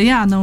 [0.04, 0.41] Jā, nu,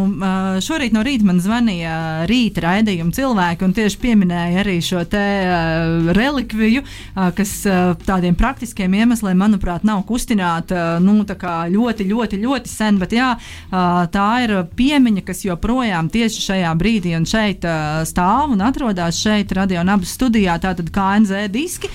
[0.64, 1.94] šorīt no rīta man zvanīja
[2.30, 8.36] rīta raidījuma cilvēki un tieši pieminēja arī šo te uh, relikviju, uh, kas uh, tādiem
[8.38, 13.34] praktiskiem iemesliem, manuprāt, nav kustināta nu, kā ļoti, ļoti, ļoti sen, bet jā,
[14.12, 17.64] tā ir piemiņa, kas joprojām tieši šajā brīdī un šeit
[18.06, 21.90] stāv un atrodas šeit radio nabas studijā, tātad KNZ diski,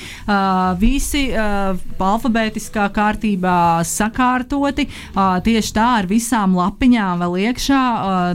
[0.80, 7.84] visi alfabētiskā kārtībā sakārtoti, tieši tā ar visām lapiņām vēl iekšā,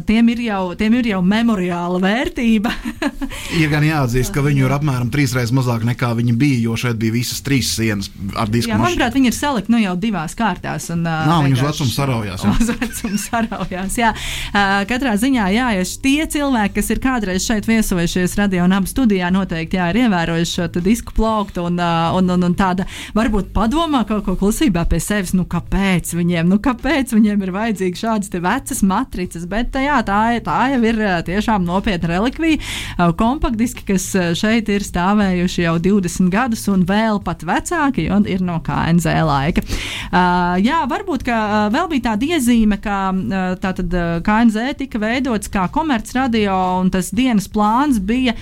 [0.07, 2.73] tiem ir jau, tiem ir jau memoriāla vērtība.
[3.61, 6.99] Ir gan jāatzīst, ka viņu ir apmēram trīs reizes mazāk nekā viņi bija, jo šeit
[7.01, 8.71] bija visas trīs sienas ar disku.
[8.71, 10.87] Jā, manuprāt, viņi ir salikti nu, jau divās kārtās.
[10.95, 11.59] Un, uh, Nav, viņi
[11.91, 12.53] vecumu saraujās, jā.
[12.61, 14.11] Uz vecumu saraujās, jā.
[14.51, 18.91] Uh, katrā ziņā, jā, ja tie cilvēki, kas ir kādreiz šeit viesojušies radio un abu
[18.91, 23.53] studijā, noteikti jā, ir ievērojuši šo disku plauktu un, uh, un, un, un tāda varbūt
[23.57, 28.33] padomā kaut ko klusībā pie sevis, nu kāpēc viņiem, nu kāpēc viņiem ir vajadzīgi šādas
[28.33, 33.87] te vecas matricas, bet uh, jā, tā, tā jau ir tiešām nopietna relikvija, uh, kompaktdiski,
[33.91, 39.21] kas šeit ir stāvējuši jau 20 gadus un vēl pat vecāki, un ir no KNZ
[39.27, 39.65] laika.
[40.11, 42.97] Uh, jā, varbūt, ka uh, vēl bija tāda iezīme, ka
[43.63, 43.95] tātad
[44.27, 48.35] KNZ tika veidots kā komercradio, un tas dienas plāns bija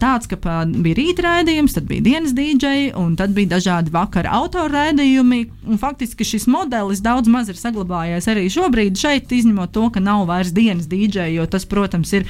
[0.00, 0.38] tāds, ka
[0.70, 5.80] bija rīta raidījums, tad bija dienas dīdžeji, un tad bija dažādi vakara autora raidījumi, un
[5.80, 10.52] faktiski šis modelis daudz maz ir saglabājies arī šobrīd šeit, izņemot to, ka nav vairs
[10.56, 12.26] dienas dīdžeji, jo tas, protams, ir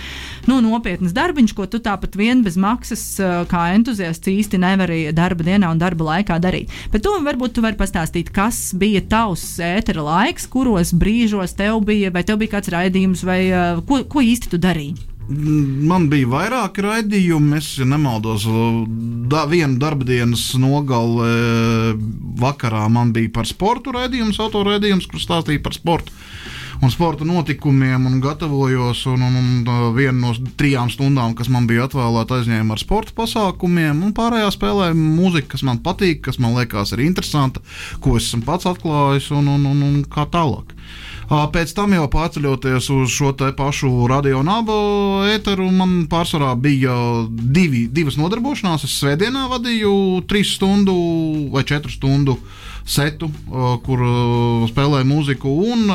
[0.50, 3.04] nu, nopietnas darbiņš, ko tu tāpat vien bez maksas
[3.50, 6.72] kā entuziasts īsti nevari darba dienā un darba laikā darīt.
[6.92, 12.10] Bet to varbūt tu vari pastāstīt, kas bija tavs ētera laiks, kuros brīžos tev bija,
[12.14, 15.08] vai tev bija kāds raidījums, vai uh, ko, ko īsti tu darīji?
[15.30, 18.48] Man bija vairāki raidījumi, es ja nemaldos.
[19.30, 21.94] Da, vienu darba dienas nogalē
[22.40, 26.16] vakarā man bija par sportu raidījums, autoraidījums, kur stāstīja par sportu.
[26.80, 29.04] Un sporta notikumiem, un gatavojos.
[29.04, 33.12] Un, un, un uh, viena no trijām stundām, kas man bija atvēlēta, aizņēma ar sporta
[33.18, 34.00] pasākumiem.
[34.06, 37.60] Un pārējā spēlēja mūzika, kas man patīk, kas man liekas ir interesanta,
[38.00, 40.72] ko es esmu pats atklājis, un, un, un, un kā tālāk.
[41.30, 44.74] Pēc tam jau pārceļoties uz šo pašu radio nabu
[45.30, 46.96] ēteru, man pārsvarā bija
[47.28, 48.88] divi, divas nodarbošanās.
[48.88, 50.96] Es svētdienā vadīju trīs stundu
[51.52, 52.40] vai četru stundu
[52.84, 53.30] setu,
[53.86, 54.14] kur ā,
[54.70, 55.86] spēlēju mūziku, un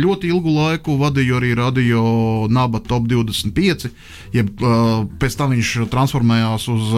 [0.00, 2.04] ļoti ilgu laiku vadīju arī radio
[2.50, 3.90] naba top 25.
[4.34, 4.50] Jeb,
[5.20, 6.94] pēc tam viņš transformējās uz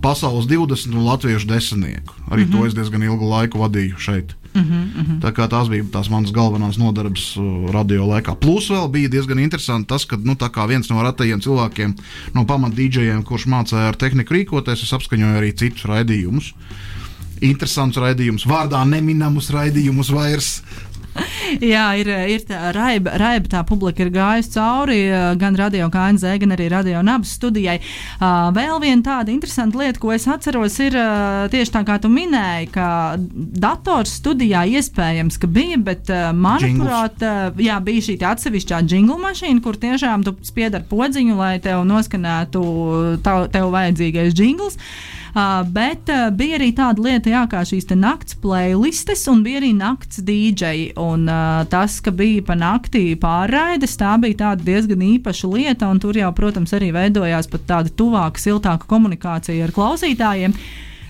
[0.00, 2.14] pasaules 20 un latviešu desmitnieku.
[2.30, 2.60] Arī mm -hmm.
[2.60, 4.34] to es diezgan ilgu laiku vadīju šeit.
[4.54, 5.20] Mm -hmm.
[5.20, 7.36] Tā kā tās bija tās manas galvenās nodarbes
[7.72, 8.34] radio laikā.
[8.34, 10.36] Plus vēl bija diezgan interesanti tas, ka nu,
[10.68, 11.94] viens no retajiem cilvēkiem,
[12.34, 16.54] no pamat DJiem, kurš mācīja ar tehniku rīkoties, es apskaņoju arī citus raidījumus.
[17.44, 20.58] Interesants raidījums, vārdā neminamus raidījumus vairs.
[21.72, 26.34] Jā, ir, ir tā raiba, raiba, tā publika ir gājusi cauri eh, gan radio KNZ,
[26.42, 27.76] gan arī radio nabas studijai.
[28.18, 32.10] Uh, vēl viena tāda interesanta lieta, ko es atceros, ir uh, tieši tā, kā tu
[32.12, 32.88] minēji, ka
[33.64, 39.78] dators studijā iespējams, ka bija, bet manuprāt, uh, jā, bija šī atsevišķā jingle mašīna, kur
[39.80, 42.64] tiešām tu spied ar podziņu, lai tev noskanētu
[43.24, 44.80] tav, tev vajadzīgais jingls.
[45.34, 49.58] Uh, bet uh, bija arī tāda lieta, jā, kā šīs te nakts playlistes, un bija
[49.58, 50.92] arī nakts dīdžeji.
[51.02, 55.98] Un uh, tas, ka bija pa naktī pārraides, tā bija tāda diezgan īpaša lieta, un
[55.98, 60.54] tur jau, protams, arī veidojās pat tāda tuvāka, siltāka komunikācija ar klausītājiem.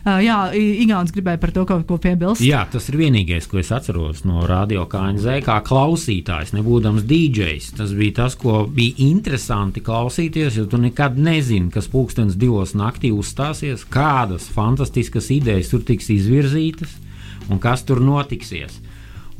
[0.05, 2.43] Uh, jā, Igauns gribēja par to kaut ko piebilst.
[2.45, 7.71] Jā, tas ir vienīgais, ko es atceros no radio KNZ, kā klausītājs, nebūdams DJs.
[7.79, 13.15] Tas bija tas, ko bija interesanti klausīties, jo tu nekad nezini, kas pulkstenis divos naktī
[13.17, 16.99] uzstāsies, kādas fantastiskas idejas tur tiks izvirzītas
[17.49, 18.84] un kas tur notiksies.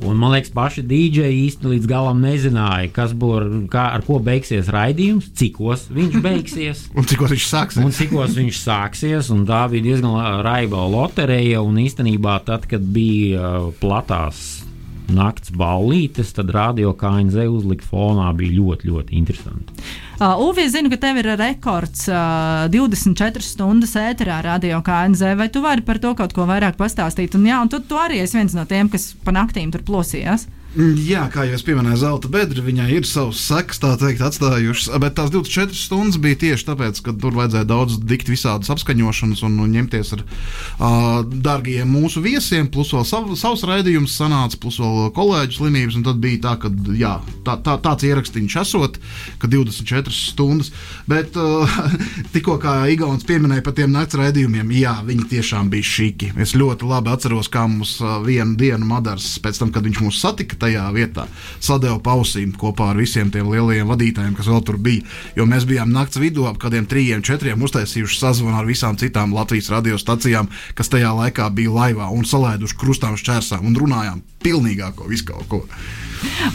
[0.03, 4.67] Un, man liekas, paši dīdžeji īsti līdz galam nezināja, kas būs, kā, ar ko beigsies
[4.73, 6.83] raidījums, cikos viņš beigsies.
[6.97, 7.83] Un cik viņš sāksies?
[7.85, 11.63] Un cikos viņš sāksies, un tā bija diezgan raiba loterija.
[11.63, 14.64] Un īstenībā, tad, kad bija uh, platās
[15.13, 19.85] nakts ballītes, tad radio KNZ uzlikt fonā bija ļoti, ļoti interesanti.
[20.15, 25.35] Uh, Uvi, es zinu, ka tev ir rekords uh, 24 stundas ēterā radio KNZ.
[25.39, 27.35] Vai tu vari par to kaut ko vairāk pastāstīt?
[27.37, 30.47] Un, jā, un tu, tu arī esi viens no tiem, kas pa naktīm tur plosījās.
[30.47, 34.89] Mm, Jā, kā jau es pieminēju, zelta bedra viņai ir savs seks, tā teikt, atstājušas.
[34.99, 39.55] Bet tās 24 stundas bija tieši tāpēc, ka tur vajadzēja daudz dikt visādas apskaņošanas un,
[39.63, 45.13] un ņemties ar uh, dārgiem mūsu viesiem, plus vēl sav, savs raidījums sanāca, plus vēl
[45.15, 46.01] kolēģu slimības.
[46.09, 47.13] Tad bija tā, ka jā,
[47.47, 48.99] tā, tā, tāds ierakstīns esot,
[49.39, 50.73] ka 24 stundas.
[51.07, 51.79] Bet uh,
[52.35, 56.33] tikko kā Igauns pieminēja par tiem nakts raidījumiem, jā, viņi tiešām bija šiki.
[56.43, 60.19] Es ļoti labi atceros, kā mums uh, vienu dienu Madars, pēc tam, kad viņš mūs
[60.19, 61.27] satika tajā vietā.
[61.63, 65.05] Sadeva pausīm kopā ar visiem tiem lielajiem vadītājiem, kas vēl tur bija.
[65.37, 69.71] Jo mēs bijām naktas vidū ap kādiem trijiem, četriem uztaisījuši sazvanu ar visām citām Latvijas
[69.73, 75.47] radiostacijām, kas tajā laikā bija laivā un salēduši krustām šķērsām un runājām pilnīgāko visu kaut
[75.51, 75.63] ko.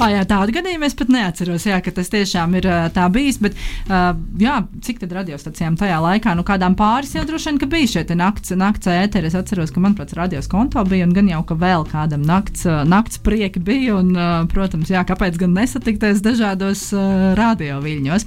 [0.01, 3.39] Ah, jā, tādu gadījumu es pat neatceros, jā, ka tas tiešām ir tā bijis.
[3.43, 3.57] Bet,
[3.91, 8.19] uh, jā, cik tad radiostacijām tajā laikā, nu kādām pāris jau droši vien bija šie
[8.19, 9.31] nakts, nakts ēteri.
[9.31, 12.67] Es atceros, ka man pats radios konto bija, un gan jau, ka vēl kādam nakts,
[12.89, 14.00] nakts prieki bija.
[14.01, 14.15] Un,
[14.51, 16.87] protams, jā, kāpēc gan nesatikties dažādos
[17.39, 18.27] radio viļņos.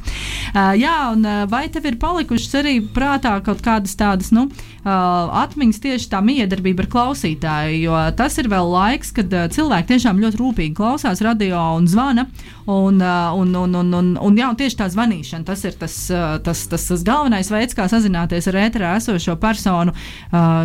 [0.80, 4.48] Jā, un vai tev ir palikušas arī prātā kaut kādas tādas, nu,
[4.86, 10.42] atmiņas tieši tā miedarbība ar klausītāju, jo tas ir vēl laiks, kad cilvēki tiešām ļoti
[10.42, 12.28] rūpīgi klausās radio un zvana.
[12.64, 15.96] Un, un, un, un, un, un, jā, un tieši tā zvanīšana, tas ir tas,
[16.46, 19.92] tas, tas, tas galvenais veids, kā sazināties ar ēterā esošo personu.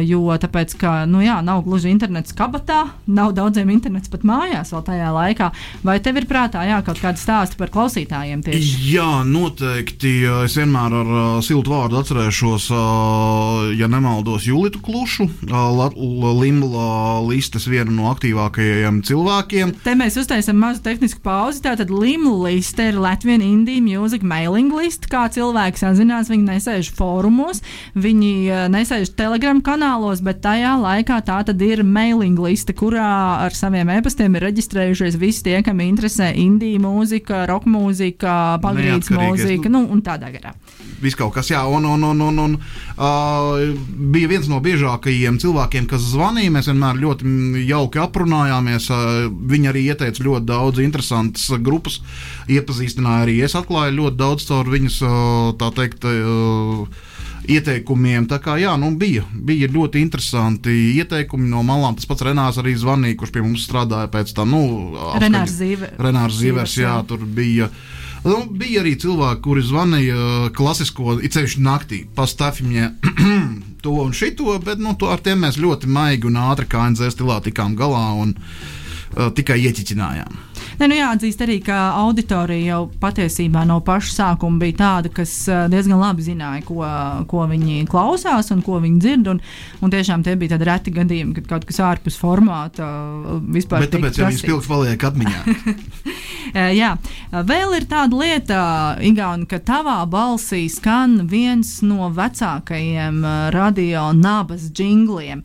[0.07, 4.85] Jo tāpēc, ka, nu jā, nav gluži internets kabatā, nav daudziem internets pat mājās vēl
[4.87, 5.51] tajā laikā.
[5.87, 8.75] Vai tev ir prātā jā, kaut kāda stāsta par klausītājiem tieši?
[8.93, 10.13] Jā, noteikti.
[10.45, 11.13] Es vienmēr ar
[11.47, 12.69] siltu vārdu atcerēšos,
[13.79, 15.29] ja nemaldos, Julitu Klušu,
[16.39, 19.75] Limla listes vienu no aktīvākajiem cilvēkiem.
[19.85, 21.63] Te mēs uztaisām mazu tehnisku pauzi.
[21.65, 25.07] Tātad Limla liste ir Latvijas Indija Music mailing list.
[25.11, 27.61] Kā cilvēki sazinās, viņi nesēž fórumos,
[27.99, 33.09] viņi nesēž telegram kanālos, bet tajā laikā tā tad ir mailing liste, kurā
[33.45, 39.71] ar saviem e-pastiem ir reģistrējušies visi tie, kam interesē indija mūzika, roka mūzika, pagrīdes mūzika
[39.73, 40.55] nu, un tādā garā.
[41.03, 43.61] Viss kaut kas, jā, un, un, un, un, un uh,
[44.15, 46.51] bija viens no biežākajiem cilvēkiem, kas zvanīja.
[46.55, 47.35] Mēs vienmēr ļoti
[47.69, 48.89] jauki aprunājāmies.
[48.91, 52.01] Uh, viņi arī ieteica ļoti daudz interesantas grupas,
[52.51, 57.07] iepazīstināja arī es atklāju ļoti daudz caur viņas, uh, tā teikt, uh,
[57.47, 58.27] ieteikumiem.
[58.31, 61.97] Tā kā jā, nu, bija, bija ļoti interesanti ieteikumi no malām.
[61.99, 64.55] Tas pats Renārs arī zvanīja, kurš pie mums strādāja pēc tam.
[64.55, 64.63] Nu,
[65.21, 65.97] Renārs Zīvers.
[66.03, 67.71] Renārs Zīvers, jā, tur bija.
[68.25, 72.91] Nu, bija arī cilvēki, kuri zvanīja klasisko, ceļš naktī, pastāvjumā
[73.85, 77.15] to un šito, bet nu, to ar tiem mēs ļoti maigi un ātri kā NZ
[77.15, 80.48] stilā tikām galā un uh, tikai ieķiķinājām.
[80.79, 85.33] Ne, nu jāatzīst arī, ka auditorija jau patiesībā no paša sākuma bija tāda, kas
[85.73, 86.83] diezgan labi zināja, ko,
[87.31, 89.33] ko viņi klausās un ko viņi dzird.
[89.33, 89.43] Un,
[89.83, 92.87] un tiešām tie bija tādi reti gadījumi, kad kaut kas ārpus formāta
[93.51, 93.87] vispār.
[93.87, 95.43] Bet tāpēc jau viņi spilgti paliek atmiņā.
[96.79, 96.95] Jā,
[97.33, 98.61] vēl ir tāda lieta,
[99.05, 103.21] Igauni, ka tavā balsī skan viens no vecākajiem
[103.55, 105.43] radio nabas jingliem.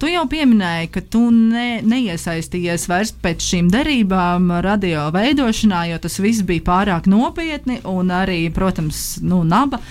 [0.00, 6.18] Tu jau pieminēji, ka tu ne, neiesaistījies vairs pēc šīm derībām radio veidošanā, jo tas
[6.22, 9.82] viss bija pārāk nopietni un arī, protams, nu, naba.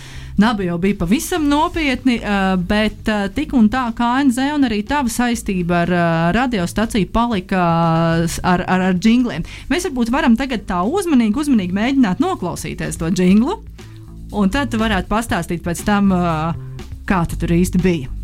[0.42, 4.80] Naba jau bija pavisam nopietni, uh, bet uh, tik un tā kā NZ un arī
[4.88, 6.06] tava saistība ar uh,
[6.38, 7.66] radiostaciju palika
[8.24, 9.46] ar, ar, ar jingliem.
[9.70, 13.60] Mēs varbūt varam tagad tā uzmanīgi, uzmanīgi mēģināt noklausīties to jinglu,
[14.32, 16.10] un tad tu varētu pastāstīt pēc tam,
[17.06, 18.21] kā tu tur īsti bija.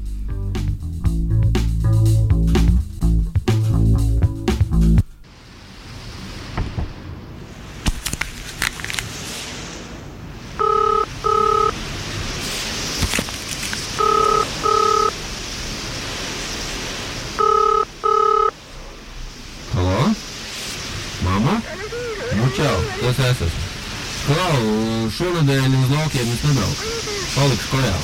[25.14, 26.92] Šonadēļ uz laukiem es nebraucu.
[27.38, 27.96] Palikšu kojā.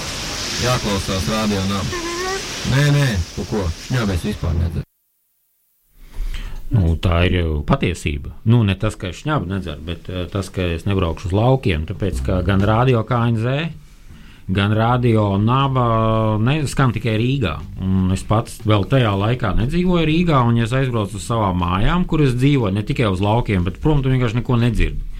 [0.63, 1.93] Jāklausās rādio nav.
[2.71, 4.87] Nē, nē, tu ko, šņābēs vispār nedzer.
[6.73, 8.33] Nu, tā ir patiesība.
[8.49, 11.85] Nu, ne tas, ka es šņābu nedzeru, bet uh, tas, ka es nebraukšu uz laukiem.
[11.89, 13.57] Tāpēc, ka gan radio KNZ,
[14.53, 15.85] gan radio naba
[16.69, 17.53] skan tikai Rīgā.
[17.83, 22.07] Un es pats vēl tajā laikā nedzīvoju Rīgā, un ja es aizbraucu uz savām mājām,
[22.09, 25.12] kur es dzīvoju, ne tikai uz laukiem, bet prom, tu vienkārši neko nedzirdi.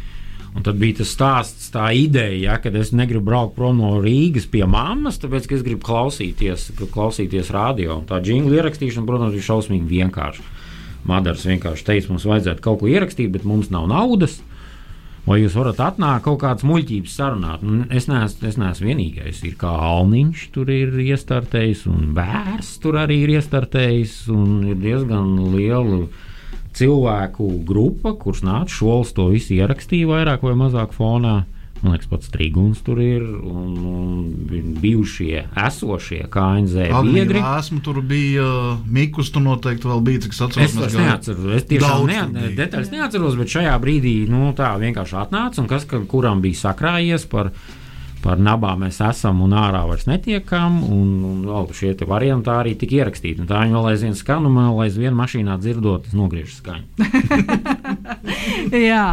[0.53, 4.45] Un tad bija tas stāsts, tā ideja, ja, ka es negribu braukt prom no Rīgas
[4.51, 7.97] pie mammas, tāpēc es gribu klausīties, klausīties radio.
[7.97, 10.45] Un tā jingla ierakstīšana, protams, ir šausmīgi vienkārša.
[11.09, 14.37] Madars vienkārši teica, mums vajadzētu kaut ko ierakstīt, bet mums nav naudas.
[15.23, 17.61] Vai jūs varat atnākt kaut kādas muļķības sarunāt?
[17.63, 19.39] Nu, es neesmu, es neesmu vienīgais.
[19.47, 24.17] Ir kā Alniņš tur ir iestartējis, un Bērs tur arī ir iestartējis.
[24.67, 26.01] Ir diezgan liela
[26.77, 31.43] cilvēku grupa, kurš nāca šols to visu ierakstīja vairāk vai mazāk fonā.
[31.83, 37.41] Man liekas, pats Strīguns tur ir un, un bijušie, esošie KNZ biedri.
[37.43, 38.45] Esmu tur bija
[38.87, 40.63] Mikus, tu noteikti vēl biji, cik atceros.
[40.63, 45.59] Es, es neatceros, es tiešām ne, detaļas neatceros, bet šajā brīdī, nu tā vienkārši atnāca
[45.59, 47.51] un kas, ka, kuram bija sakrājies par
[48.23, 50.79] par nabām mēs esam un ārā vairs netiekam.
[50.87, 53.43] Un, un vēl šie varianti arī tika ierakstīti.
[53.43, 56.85] Un tā viņi vēl aizvien skan, un vēl aizvien mašīnā dzirdot, nogriež skaņu.
[58.73, 59.03] Jā,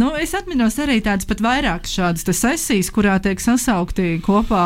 [0.00, 4.62] nu, es atminos arī tādas pat vairākas šādas sesijas, kurā tiek sasaukti kopā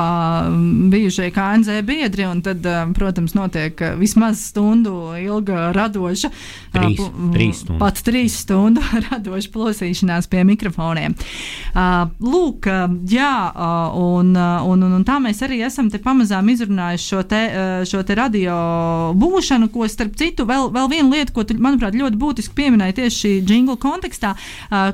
[0.93, 2.67] bijušie KNZ biedri, un tad,
[2.97, 6.31] protams, notiek vismaz stundu ilga radoša,
[6.75, 7.03] Trīs-
[7.35, 7.79] trīs stundu.
[7.83, 11.17] pat trīs stundu radoša plosīšanās pie mikrofoniem.
[12.25, 12.69] Lūk,
[13.11, 13.33] jā,
[13.93, 17.85] un, uh, un, un, un tā mēs arī esam te pamazām izrunājuši šo te, uh,
[17.89, 18.55] šo te radio
[19.21, 23.21] būšanu, ko starp citu vēl, vēl viena lieta, ko tu, manuprāt, ļoti būtiski pieminēji tieši
[23.21, 24.35] šī jingla kontekstā.
[24.69, 24.93] Uh,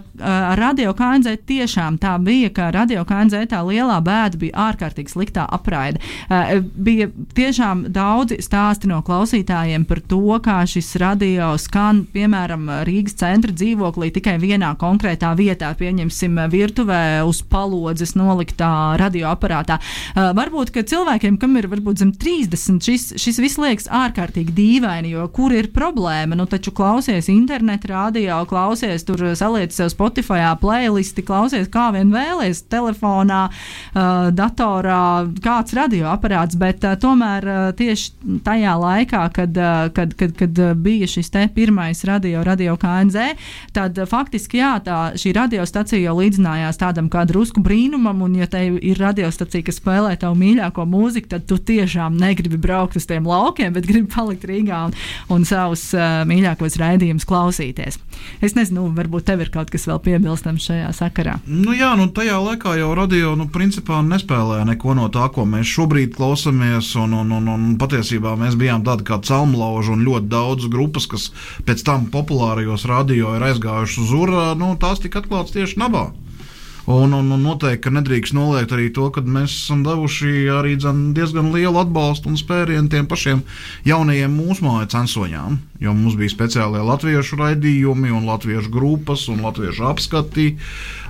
[0.60, 6.02] radio KNZ tiešām tā bija, ka radio KNZ tā lielā bēda bija ārkārtīgi sliktā apraide.
[6.28, 13.18] Uh, bija tiešām daudzi stāsti no klausītājiem par to, kā šis radio skan, piemēram, Rīgas
[13.20, 19.78] centra dzīvoklī tikai vienā konkrētā vietā, pieņemsim, virtuvē uz palodzes noliktā radioaparātā.
[19.80, 25.26] Uh, varbūt, cilvēkiem, kam ir varbūt zem 30, šis, šis viss liekas ārkārtīgi dīvaini, jo
[25.34, 26.38] kur ir problēma?
[26.38, 32.64] Nu, taču klausies internetu radio, klausies tur, saliec sev Spotify playlisti, klausies kā vien vēlies,
[32.70, 40.14] telefonā, uh, datorā, kāds radioaparāts, bet uh, tomēr uh, tieši tajā laikā, kad, uh, kad,
[40.18, 43.34] kad, kad bija šis te pirmais radio, radio KNZ,
[43.76, 48.48] tad uh, faktiski jā, tā, šī radiostacija jau līdzinājās tādam kā drusku brīnumam, un ja
[48.50, 53.26] te ir radiostacija, kas spēlē tavu mīļāko mūziku, tad tu tiešām negribi braukt uz tiem
[53.28, 54.96] laukiem, bet gribi palikt Rīgā un,
[55.34, 57.98] un savus uh, mīļākos raidījumus klausīties.
[58.44, 61.38] Es nezinu, varbūt tev ir kaut kas vēl piebilstams šajā sakarā.
[61.46, 65.68] Nu, jā, nu, tajā laikā jau radio nu, principā nespēlēja neko no tā, ko mēs
[65.70, 66.92] šobrīd klausāmies.
[67.00, 71.30] Un, un, un, un patiesībā mēs bijām tādi kā celmlauži un ļoti daudz grupas, kas
[71.66, 74.50] pēc tam populārajos radio ir aizgājušas uz urā.
[74.58, 76.10] Nu, tās tika atklātas tieši nabā.
[76.90, 81.12] Un, un, un noteikti, ka nedrīkst noliegt arī to, ka mēs esam devuši arī dzen,
[81.14, 83.44] diezgan lielu atbalstu un spērienu tiem pašiem
[83.86, 85.60] jaunajiem mūsu māju censoņām.
[85.78, 90.48] Jo mums bija speciālie latviešu raidījumi, un latviešu grupas un latviešu apskati,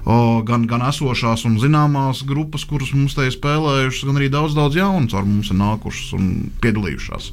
[0.04, 4.58] o, gan, gan esošās un zināmās grupas, kuras mums te ir spēlējušas, gan arī daudz,
[4.58, 7.32] daudz jaunu caur mums ir nākušas un piedalījušās.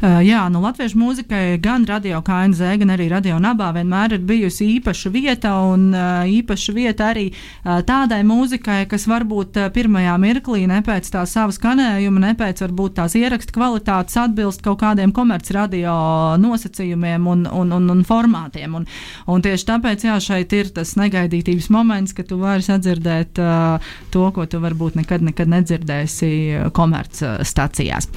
[0.00, 4.64] Uh, jā, nu, latviešu mūzikai gan radio KNZ, gan arī radio nabā vienmēr ir bijusi
[4.78, 10.62] īpaša vieta, un uh, īpaša vieta arī uh, tādai mūzikai, kas varbūt uh, pirmajā mirklī
[10.70, 15.92] ne pēc tā sava skanējuma, ne pēc varbūt tās ierakstu kvalitātes atbilst kaut kādiem komercradio
[16.40, 18.80] nosacījumiem un, un, un, un formātiem.
[18.80, 18.88] Un,
[19.28, 24.24] un tieši tāpēc jā, šeit ir tas negaidītības moments, ka tu vari sadzirdēt uh, to,
[24.32, 26.32] ko tu varbūt nekad, nekad nedzirdēsi
[26.72, 28.08] komercstacijās.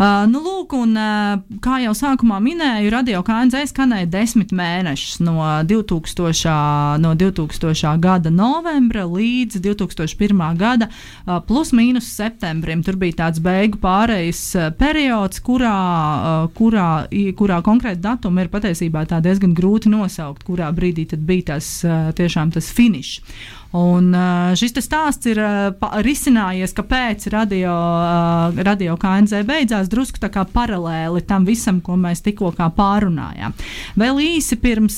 [0.00, 1.27] Uh, nu, lūk, un, uh,
[1.64, 5.36] kā jau sākumā minēju, radio KNZ skanēja desmit mēnešus no
[5.68, 7.94] 2000, no 2000.
[8.02, 10.42] gada novembra līdz 2001.
[10.60, 12.82] gada uh, plus mīnus septembrim.
[12.86, 15.76] Tur bija tāds beigu pārejas uh, periods, kurā,
[16.58, 16.88] kurā,
[17.38, 21.70] kurā konkrēti datumi ir patiesībā diezgan grūti nosaukt, kurā brīdī tad bija tas
[22.18, 23.22] tiešām tas finišs.
[23.76, 24.14] Un
[24.56, 25.38] šis stāsts ir
[26.04, 27.72] risinājies, kāpēc radio,
[28.64, 33.52] radio KNZ beidzās drusku tā kā paralēli tam visam, ko mēs tikko pārunājām.
[34.00, 34.96] Vēl īsi pirms,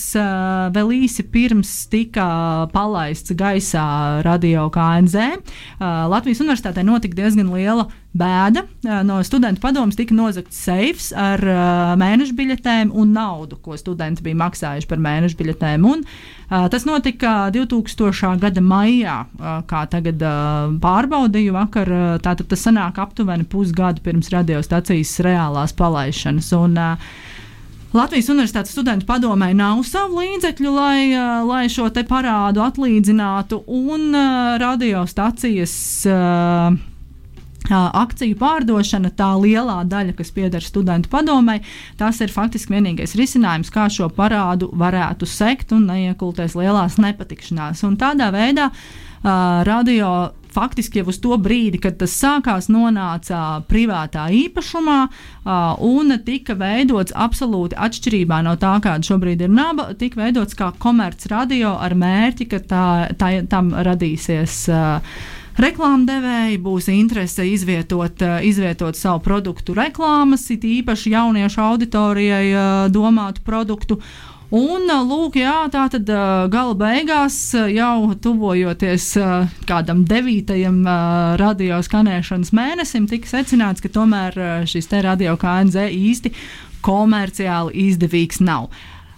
[0.77, 5.43] vēl īsi pirms tika palaists gaisā radio KNZ,
[5.83, 8.65] Latvijas Universitātē notika diezgan liela bēda.
[9.07, 14.39] No studentu padomus tika nozagts seifs ar uh, mēneša biļetēm un naudu, ko studenti bija
[14.41, 15.87] maksājuši par mēneša biļetēm.
[15.87, 18.35] Un, uh, tas notika 2000.
[18.43, 21.95] gada maijā, uh, kā tagad uh, pārbaudīju vakar.
[21.95, 26.51] Uh, tātad tas sanāk aptuveni pusgadu pirms radiostacijas reālās palaišanas.
[26.59, 27.13] Un, uh,
[27.91, 31.01] Latvijas Universitātes studentu padomē nav savu līdzekļu, lai,
[31.43, 35.75] lai šo parādu atlīdzinātu, un uh, radiostacijas
[36.07, 36.79] uh,
[37.77, 41.61] akciju pārdošana, tā lielā daļa, kas pieder studentu padomai,
[42.01, 47.85] tas ir faktiski vienīgais risinājums, kā šo parādu varētu sekt un neiekulties lielās nepatikšanās.
[47.87, 54.27] Un tādā veidā uh, radio faktiski jau uz to brīdi, kad tas sākās, nonāca privātā
[54.35, 54.99] īpašumā
[55.87, 61.77] un tika veidots absolūti atšķirībā no tā, kāda šobrīd ir naba, tika veidots kā komercradio
[61.79, 62.87] ar mērķi, ka tā,
[63.19, 64.65] tā, tam radīsies.
[64.75, 72.89] Uh, Reklāmdevēji būs interese izvietot, eh, izvietot savu produktu reklāmas, it īpaši jauniešu auditorijai eh,
[72.89, 73.99] domātu produktu.
[74.51, 76.07] Un, eh, lūk, jā, tā tad
[76.51, 77.37] gala beigās,
[77.75, 79.19] jau tuvojoties
[79.67, 80.85] kādam devītajam
[81.37, 86.33] radio skanēšanas mēnesim, tika secināts, ka tomēr šis te radio KNZ īsti
[86.83, 88.71] komerciāli izdevīgs nav.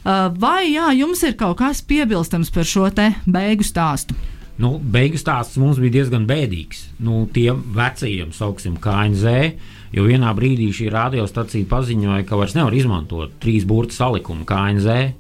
[0.03, 4.17] Vai jā, jums ir kaut kas piebilstams par šo te beigu stāstu?
[4.61, 6.85] Nu, beigu stāsts mums bija diezgan bēdīgs.
[7.03, 9.55] Nu, tiem vecajiem, sauksim, KNZ,
[9.97, 15.19] jo vienā brīdī šī radiostacija paziņoja, ka vairs nevar izmantot trīs burbuļu salikumu KNZ.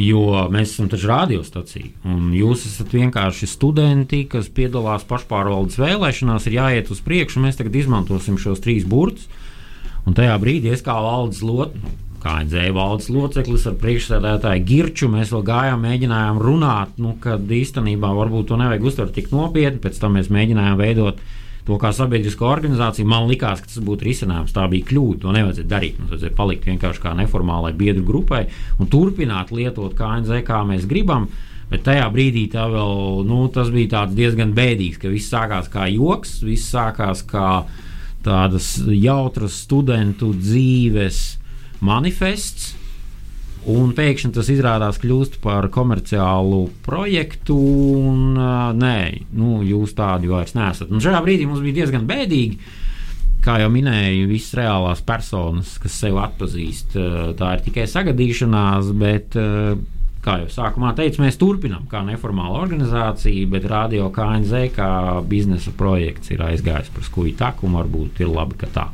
[0.00, 6.54] Jo mēs esam taču radiostacija, un jūs esat vienkārši studenti, kas piedalās pašpārvaldes vēlēšanās, ir
[6.60, 9.26] jāiet uz priekšu, un mēs tagad izmantosim šos trīs burtus.
[10.06, 15.32] Un tajā brīdī es kā valdes loceklis, kā dzēja valdes loceklis ar priekšsēdētāju Girču, mēs
[15.34, 19.80] vēl gājām, mēģinājām runāt, nu, kad īstenībā varbūt to nevajag uztvert tik nopietni.
[19.82, 21.20] Pēc tam mēs mēģinājām veidot
[21.66, 23.08] to kā sabiedrisko organizāciju.
[23.08, 24.54] Man liekas, ka tas būtu risinājums.
[24.56, 25.20] Tā bija kļūda.
[25.24, 26.00] To nevajadzēja darīt.
[26.00, 28.46] Mums vajadzēja palikt vienkārši kā neformālai biedru grupai
[28.80, 31.28] un turpināt lietot KNZ, kā mēs gribam.
[31.70, 36.40] Bet tajā brīdī tā vēl, nu, tas bija diezgan bēdīgs, ka viss sākās kā joks,
[36.42, 37.62] viss sākās kā
[38.24, 41.39] tādas jautras studentu dzīves
[41.84, 42.74] manifests.
[43.70, 47.58] Un pēkšņi tas izrādās kļūst par komerciālu projektu,
[48.00, 50.88] un uh, nē, nu, jūs tādi vairs nesat.
[50.88, 52.56] Un šajā brīdī mums bija diezgan bēdīgi.
[53.44, 56.96] Kā jau minēju, visas reālās personas, kas sevi atpazīst,
[57.40, 59.76] tā ir tikai sagadīšanās, bet uh,
[60.20, 64.90] kā jau sākumā teicu, mēs turpinām kā neformāla organizācija, bet Radio KNZ kā
[65.28, 68.86] biznesa projekts ir aizgājis par skuju taku un varbūt ir labi, ka tā.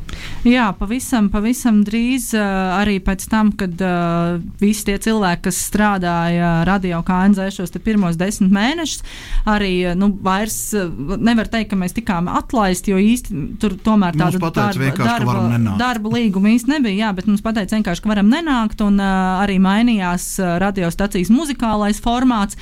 [0.47, 6.53] Jā, pavisam, pavisam drīz uh, arī pēc tam, kad uh, visi tie cilvēki, kas strādāja
[6.69, 9.03] Radio KNZ šos pirmos desmit mēnešus,
[9.51, 14.95] arī nu, vairs nevar teikt, ka mēs tikām atlaisti, jo īsti tur tomēr tāda darba,
[14.95, 19.59] darba, darba līguma īsti nebija, jā, bet mums pateica vienkārši, ka varam nenākt, un arī
[19.63, 20.31] mainījās
[20.63, 22.57] radiostacijas organizācijas muzikālais formāts,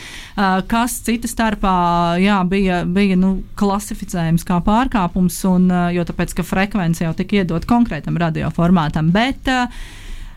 [0.68, 7.04] kas cita starpā jā, bija, bija nu, klasificējams kā pārkāpums, un, jo tāpēc, ka frekvence
[7.04, 9.12] jau tika iedot konkrētam radioformātam.
[9.12, 9.48] Bet,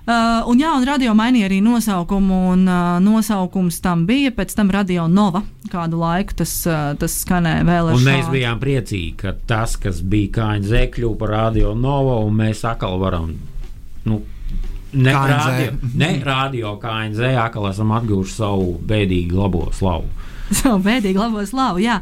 [0.08, 4.70] Uh, un, jā, un radio mainīja arī nosaukumu, un uh, nosaukums tam bija pēc tam
[4.72, 5.42] Radio Nova.
[5.68, 8.06] Kādu laiku tas, uh, tas skanēja vēl šo.
[8.06, 12.96] Mēs bijām priecīgi, ka tas, kas bija KNZ, kļuva par Radio Nova, un mēs atkal
[13.04, 13.34] varam
[14.08, 14.22] nu,
[14.94, 15.28] Ne KNZ.
[15.28, 20.08] radio, ne radio KNZ, atkal esam atguvuši savu bēdīgi labo slavu.
[20.62, 21.98] Savu bēdīgi labo slavu, jā.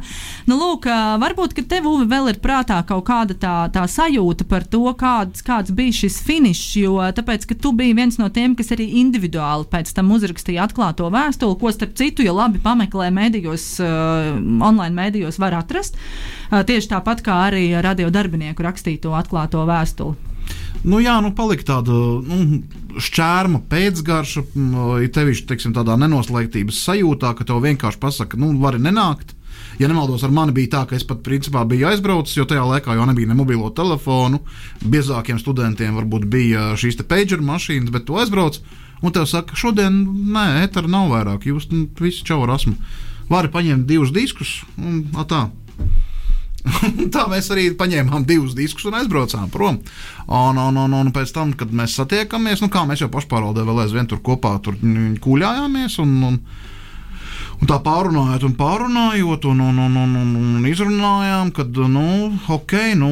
[0.46, 0.84] Nu, lūk,
[1.18, 5.42] varbūt, ka tev Uvi, vēl ir prātā kaut kāda tā, tā sajūta par to, kāds,
[5.42, 9.66] kāds bija šis finišs, jo tāpēc, ka tu biji viens no tiem, kas arī individuāli
[9.72, 15.40] pēc tam uzrakstīja atklāto vēstuli, ko starp citu, ja labi pameklē mēdījos, uh, online mēdījos
[15.42, 20.35] var atrast, uh, tieši tāpat kā arī radio darbinieku rakstīto atklāto vēstuli.
[20.84, 21.94] Nu, jā, nu, palika tāda
[22.26, 22.60] nu,
[23.02, 24.44] šķērma pēcgarša,
[25.02, 29.34] ja tevis teiksim, tādā nenoslēgtības sajūtā, ka tev vienkārši pasaka, nu, vari nenākt.
[29.80, 32.96] Ja nemaldos, ar mani bija tā, ka es pat principā biju aizbraucis, jo tajā laikā
[32.96, 34.40] jau nebija ne mobilo telefonu.
[34.80, 38.60] Biezākiem studentiem varbūt bija šīs pager mašīnas, bet tu aizbrauc
[39.04, 39.98] un tev saka, šodien
[40.32, 42.76] nē, etera nav vairāk, jūs nu, visi čau rasmu.
[43.28, 45.48] Vari paņemt divus diskus un tā.
[47.14, 49.80] tā mēs arī paņēmām divus diskus un aizbraucām prom.
[50.26, 53.84] Un, un, un, un pēc tam, kad mēs satiekamies, nu, kā mēs jau pašpārvaldē vēl
[53.84, 54.78] aizvien tur kopā tur
[55.22, 56.00] kuļājāmies.
[56.04, 56.40] Un, un,
[57.56, 62.02] Un tā pārunājot, un pārunājot, un, un, un, un, un, un izrunājām, ka, nu,
[62.52, 63.08] ok, nu,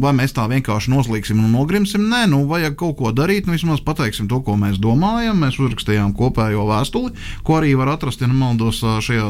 [0.00, 2.06] vai mēs tā vienkārši noslīgsim un nogrimsim.
[2.08, 3.46] Nē, nu, vajag kaut ko darīt.
[3.46, 5.36] Nu, vismaz pateiksim to, ko mēs domājam.
[5.44, 7.12] Mēs uzrakstījām kopējo vēstuli,
[7.44, 9.28] ko arī var atrast, ja nemaldos, šajā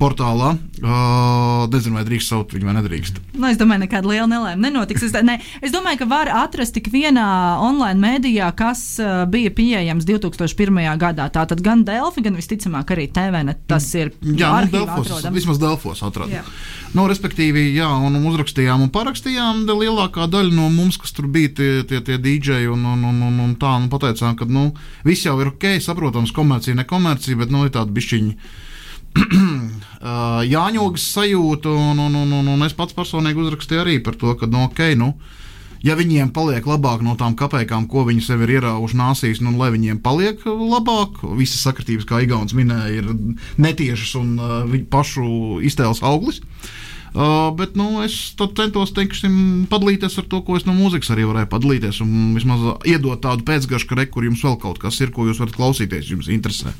[0.00, 0.54] portālā.
[0.82, 3.20] Uh, nezinu, vai drīkst saukt viņu vai nedrīkst.
[3.36, 5.06] Nu, es domāju, nekāda liela nelēma nenotiks.
[5.06, 7.26] Es, ne, es domāju, ka var atrast tik vienā
[7.62, 10.80] online mēdījā, kas uh, bija pieejams 2001.
[11.00, 11.28] gadā.
[11.34, 13.54] Tātad gan Delfi, gan visticamāk arī TVN.
[13.70, 15.36] Tas ir Jā, nu, Delfos, atrodams.
[15.38, 16.52] vismaz Delfos atrodams.
[16.94, 19.64] Nu, respektīvi, jā, un uzrakstījām un parakstījām.
[19.74, 23.40] Lielākā daļa no mums, kas tur bija, tie, tie, tie dīdžeji un, un, un, un,
[23.48, 24.68] un tā, nu, pateicām, ka nu,
[25.06, 28.62] viss jau ir ok, saprotams, komercija, ne komercija, bet nu, ir tāda bišķiņa.
[30.54, 34.48] Jāņogas sajūta, un, un, un, un, un es pats personīgi uzrakstīju arī par to, ka,
[34.50, 35.12] nu, ok, nu,
[35.84, 39.70] ja viņiem paliek labāk no tām kapekām, ko viņi sev ir ierauguši nāsīs, nu, lai
[39.74, 43.12] viņiem paliek labāk, visas sakritības, kā Igauns minēja, ir
[43.60, 45.28] netiešas un uh, viņu pašu
[45.68, 46.42] iztēles auglis.
[47.14, 51.52] Uh, bet nu, es centos teiksim, padalīties ar to, ko es no mūzikas arī varēju
[51.52, 52.00] padalīties.
[52.02, 55.38] Un vismaz iedot tādu pēcgašu, ka re, kur jums vēl kaut kas ir, ko jūs
[55.38, 56.74] varat klausīties, jums interesē.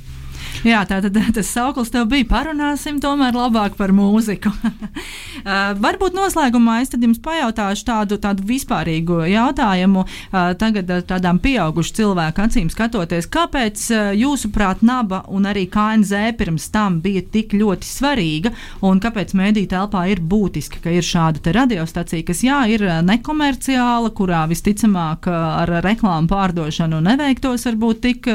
[0.65, 2.25] Jā, tā tad tas sauklis tev bija.
[2.31, 4.49] Parunāsim tomēr labāk par mūziku.
[4.65, 10.07] uh, varbūt noslēgumā es jums pajautāšu tādu, tādu vispārīgu jautājumu.
[10.07, 16.33] Uh, tagad uh, tādām pieaugušu cilvēku acīm skatoties, kāpēc uh, jūsuprāt naba un arī KNZ
[16.39, 18.55] pirms tam bija tik ļoti svarīga
[18.89, 24.47] un kāpēc mēdī telpā ir būtiski, ka ir šāda radiostacija, kas jā, ir nekomerciāla, kurā
[24.49, 28.33] visticamāk ar reklāmu pārdošanu neveiktos varbūt tik,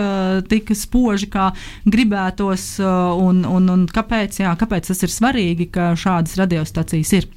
[0.51, 1.49] tik spoži, kā
[1.89, 7.13] gribētu gribētos, uh, un, un, un kāpēc, jā, kāpēc tas ir svarīgi, ka šādas radiostacijas
[7.13, 7.27] ir?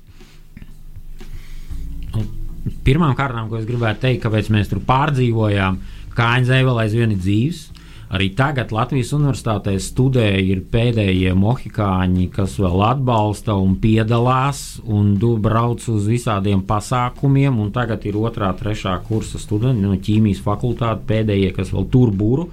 [2.82, 5.78] Pirmām kārtām, ko es gribētu teikt, kāpēc mēs tur pārdzīvojām,
[6.16, 7.68] kā Ainz vēl aizvien ir dzīves.
[8.12, 16.10] Arī tagad Latvijas Universitātē studēja pēdējie mohikāņi, kas vēl atbalsta un piedalās un brauc uz
[16.10, 17.56] visādiem pasākumiem.
[17.72, 22.50] Tagad ir otrā, trešā kursa studenti no ķīmijas fakultātes, pēdējie, kas vēl tur būru,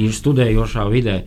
[0.00, 1.20] ir studējošā vidē.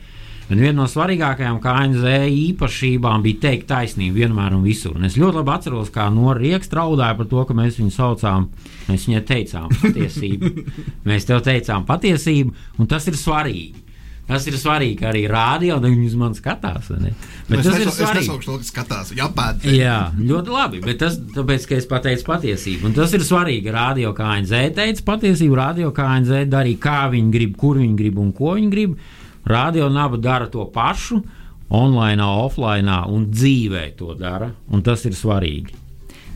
[0.45, 4.93] Un viena no svarīgākajām KNZ īpašībām bija teikt taisnību vienmēr un visur.
[4.93, 8.51] Un es ļoti labi atceros, kā Norīks traudāja par to, ka mēs viņu saucām,
[8.85, 10.51] mēs viņai teicām patiesību.
[11.09, 13.81] mēs tev teicām patiesību, un tas ir svarīgi.
[14.25, 16.87] Tas ir svarīgi, ka arī rādio viņi uz mani skatās.
[16.89, 18.23] Bet es tas ir svarīgi.
[18.25, 19.11] Es to, kas skatās.
[19.13, 19.67] Jāpēt.
[19.69, 20.81] Jā, ļoti labi.
[20.85, 22.89] Bet tas tāpēc, ka es pateicu patiesību.
[22.89, 23.69] Un tas ir svarīgi.
[23.73, 28.17] Rādio kā NZ teica patiesību, rādio kā NZ darīja, kā viņi grib, kur viņi grib
[28.21, 28.97] un ko viņi grib.
[29.45, 31.21] Radio naba dara to pašu,
[31.69, 35.85] online, offline un dzīvē to dara, un tas ir svarīgi.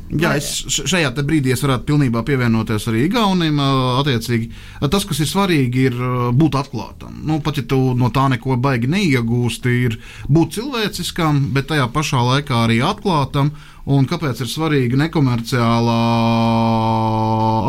[0.10, 3.60] Jā, es šajā brīdī es varētu pilnībā pievienoties arī Igaunam.
[4.00, 4.48] Attiecīgi,
[4.90, 6.00] tas, kas ir svarīgi, ir
[6.34, 7.20] būt atklātam.
[7.30, 12.24] Nu, pat ja tu no tā neko baigi neiegūsti, ir būt cilvēciskam, bet tajā pašā
[12.26, 13.54] laikā arī atklātam.
[13.90, 15.96] Un kāpēc ir svarīga nekomerciālā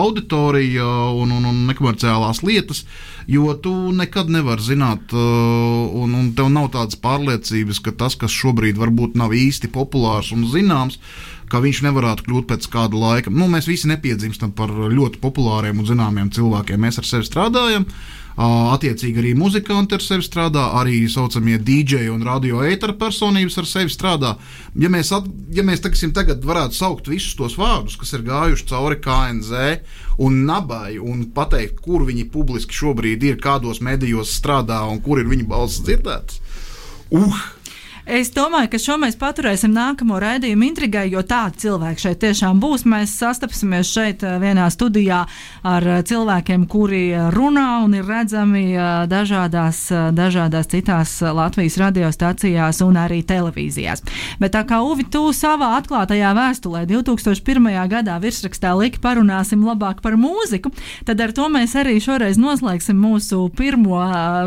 [0.03, 2.83] auditorija un, un, un nekomerciālās lietas?
[3.31, 8.77] Jo tu nekad nevari zināt, un, un tev nav tādas pārliecības, ka tas, kas šobrīd
[8.81, 11.01] varbūt nav īsti populārs un zināms,
[11.51, 13.33] ka viņš nevarētu kļūt pēc kāda laika.
[13.33, 16.85] Nu, mēs visi nepiedzimstam par ļoti populāriem un zināmiem cilvēkiem.
[16.85, 17.89] Mēs ar sevi strādājam.
[18.41, 23.93] Attiecīgi arī muzikanti ar sevi strādā, arī saucamie DJ un radio ētera personības ar sevi
[23.93, 24.31] strādā.
[24.81, 28.67] Ja mēs, at, ja mēs teksim, tagad varētu saukt visus tos vārdus, kas ir gājuši
[28.73, 29.67] cauri KNZ
[30.25, 35.29] un nabai, un pateikt, kur viņi publiski šobrīd ir, kādos medijos strādā un kur ir
[35.29, 36.41] viņa balss dzirdētas.
[37.11, 37.60] Uh!
[38.09, 42.87] Es domāju, ka šo mēs paturēsim nākamo raidījumu intrigai, jo tādi cilvēki šeit tiešām būs.
[42.89, 45.19] Mēs sastapsimies šeit eh, vienā studijā
[45.69, 47.03] ar eh, cilvēkiem, kuri
[47.35, 49.83] runā un ir redzami eh, dažādās,
[50.17, 54.05] dažādās citās Latvijas radiostacijās un arī televīzijās.
[54.41, 57.69] Bet tā kā Uvi, tu savā atklātajā vēstulē 2001.
[57.93, 60.73] gadā virsrakstā liki parunāsim labāk par mūziku,
[61.05, 64.01] tad ar to mēs arī šoreiz noslēgsim mūsu pirmo,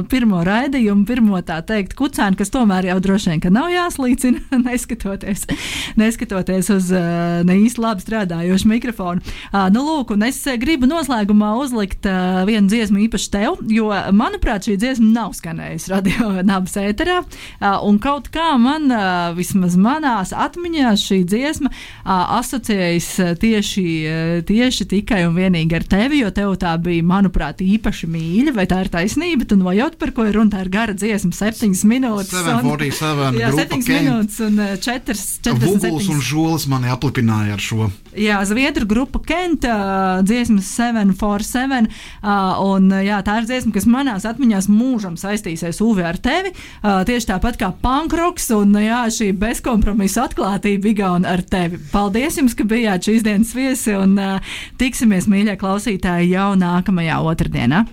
[0.09, 5.45] pirmo raidījumu, pirmo tā teikt kucēnu, kas tomēr jau droši vien, ka nav jāslīcina, neskatoties,
[5.99, 9.23] neskatoties uz ne īsti labi strādājošu mikrofonu.
[9.73, 12.07] Nu, lūk, un es gribu noslēgumā uzlikt
[12.47, 17.21] vienu dziesmu īpaši tev, jo, manuprāt, šī dziesma nav skanējusi radio nabas ēterā,
[17.83, 18.87] un kaut kā man,
[19.37, 21.73] vismaz manās atmiņās, šī dziesma
[22.39, 23.09] asociējas
[23.41, 23.85] tieši,
[24.47, 28.83] tieši tikai un vienīgi ar tevi, jo tev tā bija, manuprāt, īpaši mīļa, vai tā
[28.85, 32.33] ir taisnība, tu nojauti, par ko ir runa, tā ir gara dziesma, septiņas minūtes.
[32.33, 35.15] 747 jā, 7 minūtes un 4.
[35.49, 37.89] Eh, Vuguls un žolis mani aplipināja ar šo.
[38.17, 41.89] Jā, Zviedru grupa Kenta, uh, dziesmas 747.
[42.21, 46.53] Uh, un, jā, tā ir dziesma, kas manās atmiņās mūžam saistīsies UV ar tevi.
[46.83, 51.81] Tieši tāpat kā pankroks un jā, šī bezkompromisa atklātība Igauna ar tevi.
[51.93, 54.15] Paldies jums, ka bijāt šīs dienas viesi un
[54.81, 57.85] tiksimies, mīļie klausītāji, jau nākamajā otrdienā.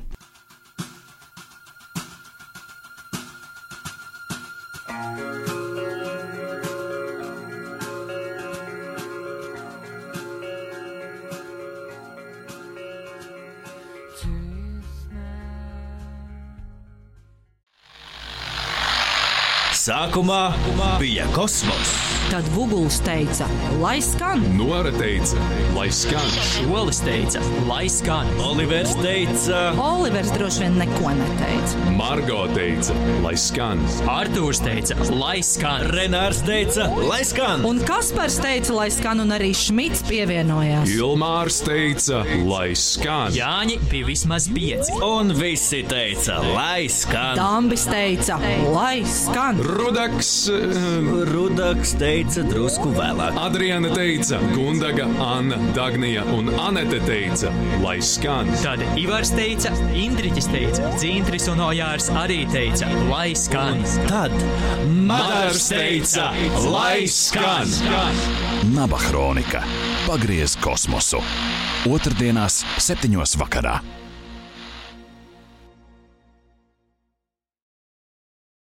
[20.31, 21.99] Sākumā bija kosmos.
[22.31, 23.49] Tad Vuguls teica,
[23.83, 24.39] lai skan.
[24.55, 25.35] Nora teica,
[25.74, 26.28] lai skan.
[26.47, 28.28] Šolis teica, lai skan.
[28.39, 31.91] Olivers teica, Olivers droši vien neko neteica.
[31.99, 33.83] Margo teica, lai skan.
[34.07, 35.83] Artūrs teica, lai skan.
[35.91, 37.66] Renārs teica, lai skan.
[37.66, 40.87] Un Kaspars teica, lai skan, un arī Šmits pievienojās.
[40.95, 43.35] Ilmārs teica, lai skan.
[43.35, 44.95] Jāņi bija vismaz pieci.
[45.03, 47.35] Un visi teica, lai skan.
[47.43, 48.39] Dambis teica,
[48.70, 49.59] lai skan.
[49.66, 50.33] Rudaks.
[50.47, 53.36] Uh, Rudaks teica drusku vēlāk.
[53.40, 57.52] Adriana teica, Gundaga, Anna, Dagnija un Anete teica,
[57.82, 58.50] lai skan.
[58.62, 63.84] Tad Ivars teica, Indriķis teica, Dzintris un Ojārs arī teica, lai skan.
[64.08, 64.34] Tad
[64.88, 66.30] Madars teica,
[66.68, 67.70] lai skan.
[68.74, 69.64] Naba Hronika.
[70.06, 71.22] Pagriez kosmosu.
[71.88, 73.80] Otrdienās, septiņos vakarā.